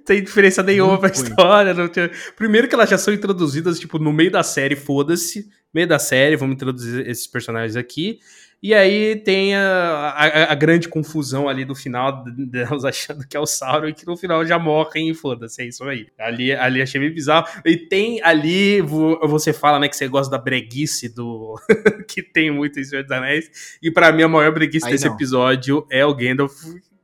[0.04, 1.74] tem diferença nenhuma pra história.
[1.74, 2.10] Não tem...
[2.36, 5.48] Primeiro que elas já são introduzidas, tipo, no meio da série, foda-se.
[5.72, 8.18] Meio da série, vamos introduzir esses personagens aqui.
[8.62, 13.40] E aí tem a, a, a, grande confusão ali do final delas achando que é
[13.40, 16.08] o Sauron e que no final já morrem e foda-se, é isso aí.
[16.18, 17.46] Ali, ali achei meio bizarro.
[17.64, 21.54] E tem ali, você fala, né, que você gosta da breguice do...
[22.08, 23.78] que tem muito em Senhor dos Anéis.
[23.82, 25.14] E para mim a maior breguice aí desse não.
[25.14, 26.54] episódio é o Gandalf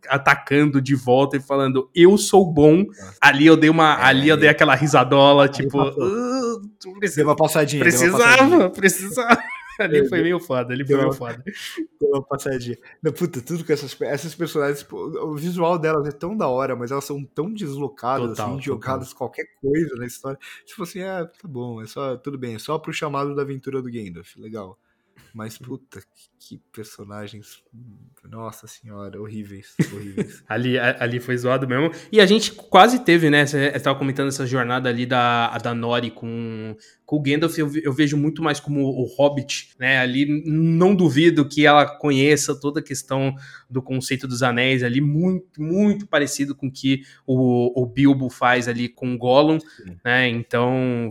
[0.09, 2.85] atacando de volta e falando eu sou bom.
[3.21, 6.61] Ali eu dei uma, é, ali eu dei aquela risadola, tipo, uh,
[7.15, 8.71] deu uma passadinha, precisava, uma passadinha.
[8.71, 9.43] precisava.
[9.79, 11.43] Ali foi meio foda, ali foi meio foda.
[12.01, 12.77] Deu uma passadinha.
[13.03, 16.91] Não, puta, tudo com essas, essas personagens, o visual delas é tão da hora, mas
[16.91, 19.19] elas são tão deslocadas, total, assim, jogadas total.
[19.19, 20.39] qualquer coisa na história.
[20.65, 23.81] Tipo assim, ah, tá bom, é só, tudo bem, é só pro chamado da aventura
[23.81, 24.79] do Gandalf, legal.
[25.35, 26.03] Mas, puta,
[26.39, 27.63] que, personagens.
[28.29, 29.75] Nossa senhora, horríveis.
[29.93, 30.45] horríveis.
[30.47, 31.91] ali, ali foi zoado mesmo.
[32.11, 33.47] E a gente quase teve, né?
[33.47, 36.77] Você estava comentando essa jornada ali da, da Nori com,
[37.07, 37.57] com o Gandalf.
[37.57, 39.99] Eu, eu vejo muito mais como o Hobbit, né?
[39.99, 43.35] Ali não duvido que ela conheça toda a questão
[43.71, 48.69] do conceito dos anéis ali, muito, muito parecido com o que o, o Bilbo faz
[48.69, 49.97] ali com o Gollum, Sim.
[50.05, 50.29] né?
[50.29, 51.11] Então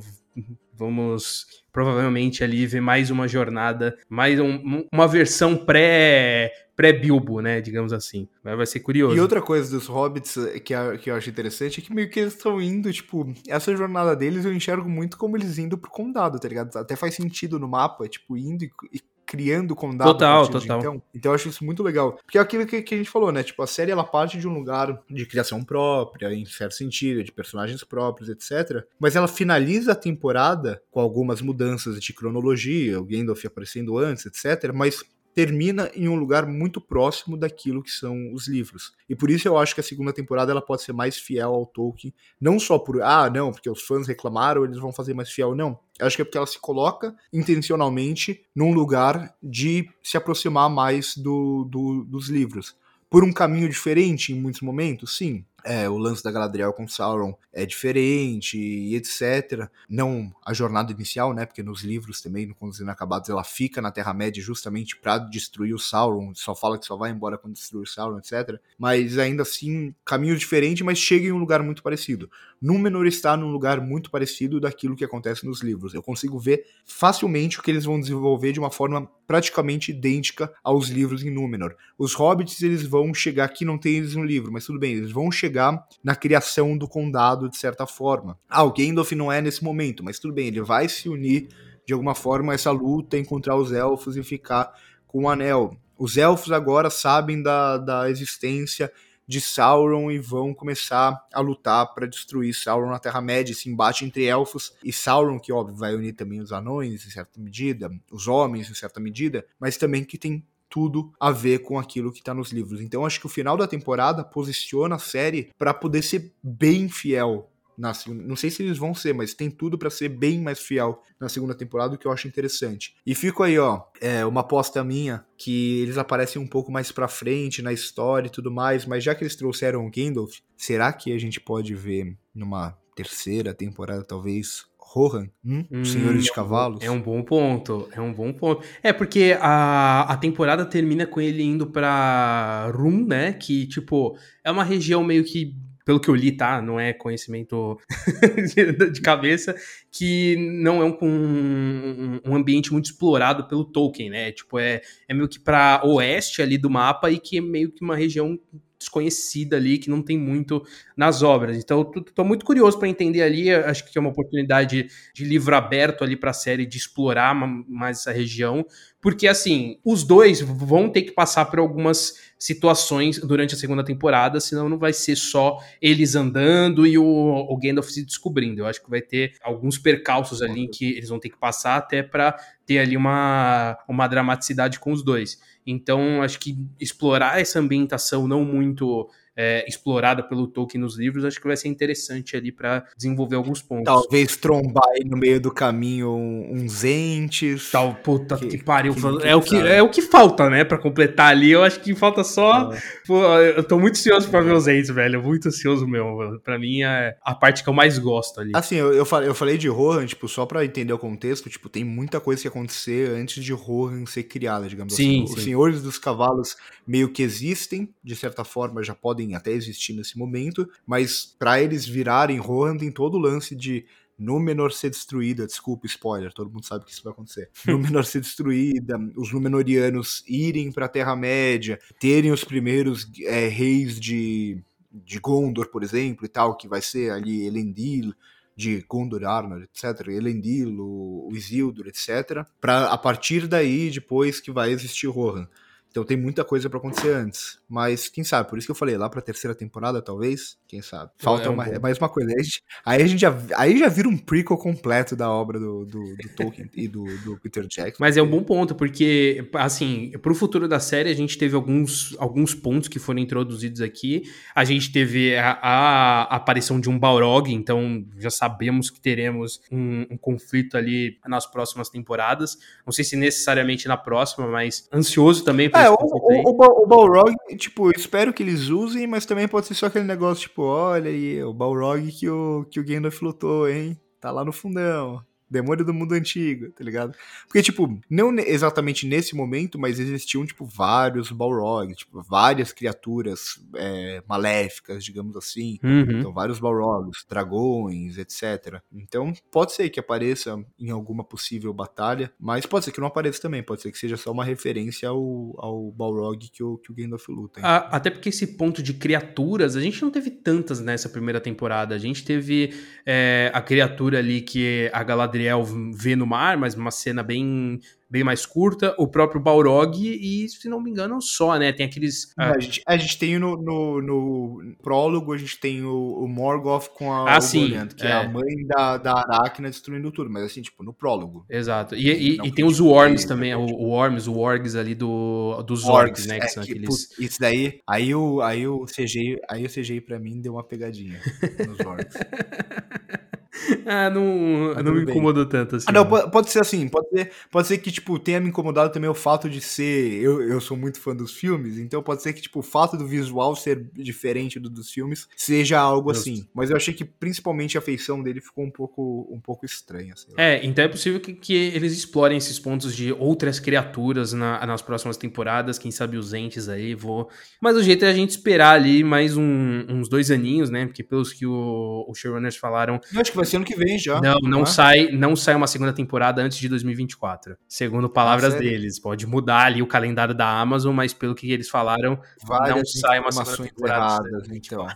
[0.81, 7.93] vamos provavelmente ali ver mais uma jornada, mais um, uma versão pré pré-Bilbo, né, digamos
[7.93, 8.27] assim.
[8.43, 9.15] Vai ser curioso.
[9.15, 12.33] E outra coisa dos Hobbits que, que eu acho interessante é que meio que eles
[12.33, 16.47] estão indo, tipo, essa jornada deles eu enxergo muito como eles indo pro condado, tá
[16.47, 16.75] ligado?
[16.75, 20.11] Até faz sentido no mapa, tipo, indo e, e criando condado.
[20.11, 20.79] Total, total.
[20.79, 21.01] Então.
[21.13, 22.19] então eu acho isso muito legal.
[22.23, 23.43] Porque é aquilo que, que, a gente falou, né?
[23.43, 27.31] Tipo, a série ela parte de um lugar de criação própria, em certo sentido, de
[27.31, 28.85] personagens próprios, etc.
[28.99, 34.71] Mas ela finaliza a temporada com algumas mudanças de cronologia, o Gandalf aparecendo antes, etc.
[34.73, 35.03] Mas
[35.33, 38.93] termina em um lugar muito próximo daquilo que são os livros.
[39.09, 41.65] E por isso eu acho que a segunda temporada ela pode ser mais fiel ao
[41.65, 45.55] Tolkien, não só por ah, não, porque os fãs reclamaram, eles vão fazer mais fiel,
[45.55, 45.79] não.
[45.99, 51.15] Eu acho que é porque ela se coloca intencionalmente num lugar de se aproximar mais
[51.15, 52.75] do, do dos livros.
[53.09, 57.33] Por um caminho diferente em muitos momentos, sim é, o lance da Galadriel com Sauron
[57.53, 59.69] é diferente e etc.
[59.89, 61.45] Não a jornada inicial, né?
[61.45, 65.79] Porque nos livros também, no Contos Inacabados, ela fica na Terra-média justamente para destruir o
[65.79, 66.33] Sauron.
[66.33, 68.59] Só fala que só vai embora quando destruir o Sauron, etc.
[68.77, 72.29] Mas ainda assim, caminho diferente, mas chega em um lugar muito parecido.
[72.61, 75.93] Númenor está num lugar muito parecido daquilo que acontece nos livros.
[75.93, 80.89] Eu consigo ver facilmente o que eles vão desenvolver de uma forma praticamente idêntica aos
[80.89, 81.75] livros em Númenor.
[81.97, 85.11] Os hobbits, eles vão chegar aqui, não tem eles no livro, mas tudo bem, eles
[85.11, 88.39] vão chegar chegar na criação do condado de certa forma.
[88.49, 91.49] Ah, o Gandalf não é nesse momento, mas tudo bem, ele vai se unir
[91.85, 94.73] de alguma forma a essa luta, encontrar os elfos e ficar
[95.05, 95.75] com o anel.
[95.97, 98.91] Os elfos agora sabem da, da existência
[99.27, 103.51] de Sauron e vão começar a lutar para destruir Sauron na Terra-média.
[103.51, 107.39] Esse embate entre elfos e Sauron, que óbvio vai unir também os anões em certa
[107.39, 112.11] medida, os homens em certa medida, mas também que tem tudo a ver com aquilo
[112.11, 112.81] que está nos livros.
[112.81, 117.51] Então acho que o final da temporada posiciona a série para poder ser bem fiel
[117.77, 118.23] na segunda.
[118.23, 121.27] Não sei se eles vão ser, mas tem tudo para ser bem mais fiel na
[121.27, 122.95] segunda temporada, o que eu acho interessante.
[123.05, 127.07] E fico aí, ó, é uma aposta minha que eles aparecem um pouco mais para
[127.07, 131.11] frente na história e tudo mais, mas já que eles trouxeram o Gandalf, será que
[131.11, 135.63] a gente pode ver numa terceira temporada talvez Rohan, hum?
[135.71, 136.83] hum, Senhores de Cavalos.
[136.83, 138.61] É um bom ponto, é um bom ponto.
[138.83, 143.31] É, porque a, a temporada termina com ele indo pra Rum, né?
[143.31, 146.61] Que, tipo, é uma região meio que pelo que eu li, tá?
[146.61, 147.79] Não é conhecimento
[148.91, 149.55] de, cabeça,
[149.89, 154.31] que não é um, um, um, ambiente muito explorado pelo Tolkien, né?
[154.33, 157.81] Tipo, é, é meio que para oeste ali do mapa e que é meio que
[157.83, 158.37] uma região
[158.81, 160.65] desconhecida ali, que não tem muito
[160.97, 161.57] nas obras.
[161.57, 166.03] Então, tô, muito curioso para entender ali, acho que é uma oportunidade de livro aberto
[166.03, 168.65] ali para a série de explorar mais essa região,
[169.01, 174.39] porque assim, os dois vão ter que passar por algumas situações durante a segunda temporada,
[174.39, 178.61] senão não vai ser só eles andando e o, o Gandalf se descobrindo.
[178.61, 182.03] Eu acho que vai ter alguns percalços ali que eles vão ter que passar até
[182.03, 185.39] para ter ali uma, uma dramaticidade com os dois.
[185.65, 189.09] Então, acho que explorar essa ambientação não muito
[189.41, 193.59] é, explorada pelo Tolkien nos livros, acho que vai ser interessante ali para desenvolver alguns
[193.59, 193.85] pontos.
[193.85, 197.71] Talvez trombar aí no meio do caminho uns entes.
[197.71, 198.93] Tal, puta que, que pariu.
[198.93, 201.51] Que é, o que, é o que falta, né, para completar ali.
[201.51, 202.71] Eu acho que falta só.
[202.71, 202.81] É.
[203.07, 205.23] Pô, eu tô muito ansioso para ver os entes, velho.
[205.23, 206.39] Muito ansioso mesmo.
[206.43, 208.51] Para mim é a parte que eu mais gosto ali.
[208.53, 211.67] Assim, eu, eu, falei, eu falei de Rohan, tipo, só para entender o contexto, tipo,
[211.67, 215.27] tem muita coisa que acontecer antes de Rohan ser criada, digamos sim, assim.
[215.27, 215.33] Sim.
[215.33, 219.93] Os Senhores dos Cavalos meio que existem, de certa forma já podem podem até existir
[219.93, 223.85] nesse momento, mas para eles virarem Rohan tem todo o lance de
[224.19, 227.49] Númenor ser destruída, desculpa, spoiler, todo mundo sabe que isso vai acontecer.
[227.65, 234.61] Númenor ser destruída, os Númenorianos irem para a Terra-média, terem os primeiros é, reis de,
[234.91, 238.13] de Gondor, por exemplo, e tal, que vai ser ali Elendil,
[238.55, 244.51] de Gondor, Arnor, etc., Elendil, o, o Isildur, etc., para a partir daí, depois que
[244.51, 245.47] vai existir Rohan.
[245.91, 247.59] Então tem muita coisa para acontecer antes.
[247.69, 251.11] Mas quem sabe, por isso que eu falei, lá pra terceira temporada, talvez, quem sabe.
[251.17, 252.31] Falta é um uma, é mais uma coisa.
[252.31, 255.59] Aí a, gente, aí a gente, já, aí já vira um prequel completo da obra
[255.59, 257.97] do, do, do Tolkien e do, do, Peter Jackson.
[257.99, 262.15] Mas é um bom ponto, porque, assim, pro futuro da série, a gente teve alguns,
[262.17, 264.23] alguns pontos que foram introduzidos aqui.
[264.55, 270.07] A gente teve a, a aparição de um Balrog, então já sabemos que teremos um,
[270.09, 272.57] um conflito ali nas próximas temporadas.
[272.85, 276.87] Não sei se necessariamente na próxima, mas ansioso também pra é, o, o, o, o
[276.87, 281.09] Balrog, tipo, espero que eles usem, mas também pode ser só aquele negócio, tipo, olha
[281.09, 283.99] aí, o Balrog que o, que o Gandalf lutou, hein?
[284.19, 285.23] Tá lá no fundão.
[285.51, 287.13] Demônio do mundo antigo, tá ligado?
[287.45, 294.23] Porque, tipo, não exatamente nesse momento, mas existiam, tipo, vários Balrogs, tipo, várias criaturas é,
[294.27, 295.77] maléficas, digamos assim.
[295.83, 296.19] Uhum.
[296.19, 298.79] Então, vários Balrogs, dragões, etc.
[298.93, 303.41] Então, pode ser que apareça em alguma possível batalha, mas pode ser que não apareça
[303.41, 306.95] também, pode ser que seja só uma referência ao, ao Balrog que o, que o
[306.95, 307.59] Gandalf luta.
[307.63, 311.95] Ah, até porque esse ponto de criaturas, a gente não teve tantas nessa primeira temporada.
[311.95, 312.73] A gente teve
[313.05, 315.63] é, a criatura ali que a Galadriel Galadriel
[315.93, 317.79] vê no mar, mas uma cena bem
[318.09, 321.71] bem mais curta, o próprio Balrog e, se não me engano, só, né?
[321.71, 322.33] Tem aqueles...
[322.37, 326.89] a, gente, a gente tem no, no, no, prólogo, a gente tem o, o Morgoth
[326.89, 328.09] com a ah, sim, que é.
[328.09, 328.11] é.
[328.11, 331.45] a mãe da, da Aracna destruindo tudo, mas assim, tipo, no prólogo.
[331.49, 331.95] Exato.
[331.95, 335.85] E, e, e tem os Worms também, o, o Worms, o Orgs ali do, dos
[335.85, 336.37] Orgs, né?
[336.37, 336.89] Que é, são que, aqueles...
[336.89, 340.63] Putz, isso daí, aí o, aí o CGI, aí o CGI pra mim deu uma
[340.65, 341.17] pegadinha
[341.65, 342.17] nos Orgs.
[343.85, 345.85] ah, não, não me incomodou tanto assim.
[345.89, 348.91] Ah, não, pode, pode, ser assim, pode ser, pode ser que, tipo, tenha me incomodado
[348.91, 350.21] também o fato de ser.
[350.21, 353.05] Eu, eu sou muito fã dos filmes, então pode ser que, tipo, o fato do
[353.05, 356.29] visual ser diferente do dos filmes seja algo Justo.
[356.29, 356.47] assim.
[356.53, 360.13] Mas eu achei que principalmente a feição dele ficou um pouco, um pouco estranha.
[360.37, 364.81] É, então é possível que, que, eles explorem esses pontos de outras criaturas na, nas
[364.81, 367.29] próximas temporadas, quem sabe os entes aí, vou.
[367.61, 370.85] Mas o jeito é a gente esperar ali mais um, uns dois aninhos, né?
[370.85, 372.99] Porque pelos que o, o showrunners falaram.
[373.13, 374.19] Eu acho que vai ser ano que vem já.
[374.21, 374.65] Não, não, é?
[374.65, 377.57] sai, não sai uma segunda temporada antes de 2024.
[377.67, 378.99] Segundo palavras ah, deles.
[378.99, 383.19] Pode mudar ali o calendário da Amazon, mas pelo que eles falaram, Várias não sai
[383.19, 384.27] uma segunda temporada.
[384.27, 384.87] Erradas, então.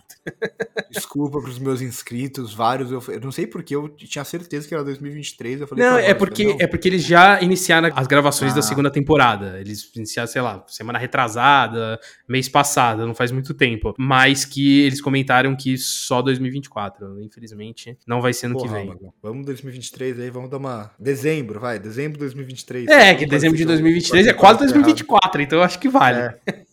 [0.90, 2.90] Desculpa para os meus inscritos, vários.
[2.90, 5.60] Eu, eu não sei porque eu tinha certeza que era 2023.
[5.60, 6.56] Eu falei, não, é porque, não.
[6.60, 8.56] é porque eles já iniciaram as gravações ah.
[8.56, 9.58] da segunda temporada.
[9.60, 13.94] Eles iniciaram, sei lá, semana retrasada, mês passado, não faz muito tempo.
[13.98, 17.20] Mas que eles comentaram que só 2024.
[17.22, 18.86] Infelizmente, não vai ser no Porra, que vem.
[18.86, 19.14] Mano.
[19.22, 20.90] Vamos 2023 aí, vamos dar uma.
[20.98, 21.78] Dezembro, vai.
[21.78, 22.88] Dezembro de 2023.
[22.88, 26.18] É, que dezembro de 2023 é quase 2024, então eu acho que vale.
[26.46, 26.65] É.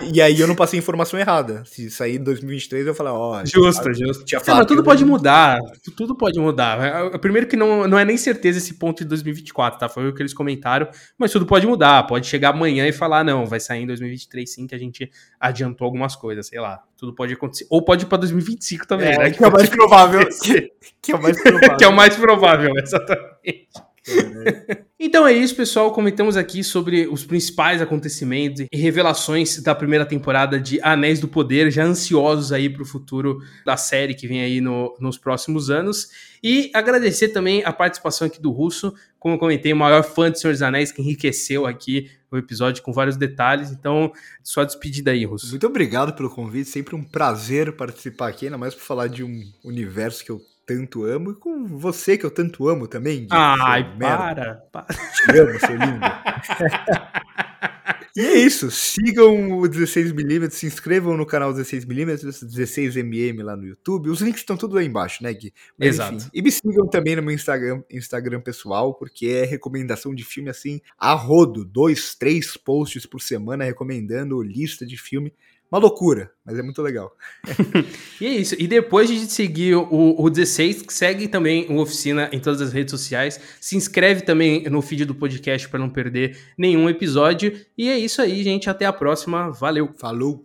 [0.00, 1.62] E aí eu não passei informação errada.
[1.66, 3.40] Se sair em 2023, eu falei, ó.
[3.40, 4.24] Oh, justo, justo.
[4.24, 5.58] Tinha não, mas tudo pode mudar.
[5.96, 7.10] Tudo pode mudar.
[7.18, 9.88] Primeiro que não, não é nem certeza esse ponto de 2024, tá?
[9.88, 10.88] Foi o que eles comentaram.
[11.18, 12.04] Mas tudo pode mudar.
[12.04, 15.84] Pode chegar amanhã e falar, não, vai sair em 2023 sim, que a gente adiantou
[15.84, 16.82] algumas coisas, sei lá.
[16.96, 17.66] Tudo pode acontecer.
[17.68, 19.30] Ou pode ir pra 2025 também, é, né?
[19.30, 20.28] Que, que é o mais provável.
[21.02, 21.76] que é o mais provável.
[21.76, 23.91] que é o mais provável, exatamente.
[24.98, 25.92] então é isso, pessoal.
[25.92, 31.70] Comentamos aqui sobre os principais acontecimentos e revelações da primeira temporada de Anéis do Poder,
[31.70, 36.08] já ansiosos aí para o futuro da série que vem aí no, nos próximos anos.
[36.42, 40.40] E agradecer também a participação aqui do Russo, como eu comentei, o maior fã de
[40.40, 43.70] Senhor dos Anéis, que enriqueceu aqui o episódio com vários detalhes.
[43.70, 45.50] Então, só despedida aí, Russo.
[45.50, 49.44] Muito obrigado pelo convite, sempre um prazer participar aqui, ainda mais para falar de um
[49.62, 50.40] universo que eu
[50.76, 53.20] tanto amo, e com você que eu tanto amo também.
[53.20, 54.86] Gui, Ai, para, para.
[54.86, 56.00] Te amo, seu lindo.
[58.14, 58.70] E é isso.
[58.70, 64.10] Sigam o 16mm, se inscrevam no canal 16mm, 16mm lá no YouTube.
[64.10, 65.52] Os links estão tudo aí embaixo, né, Gui?
[65.78, 66.16] Mas, Exato.
[66.16, 66.28] Enfim.
[66.34, 70.80] E me sigam também no meu Instagram, Instagram pessoal, porque é recomendação de filme assim,
[70.98, 71.64] a rodo.
[71.64, 75.32] Dois, três posts por semana recomendando lista de filme.
[75.72, 77.16] Uma loucura, mas é muito legal.
[78.20, 78.54] E é isso.
[78.56, 82.92] E depois de seguir o, o 16, segue também o Oficina em todas as redes
[82.92, 83.40] sociais.
[83.60, 87.58] Se inscreve também no feed do podcast para não perder nenhum episódio.
[87.76, 88.70] E é isso aí, gente.
[88.70, 89.50] Até a próxima.
[89.50, 89.92] Valeu.
[89.98, 90.40] Falou!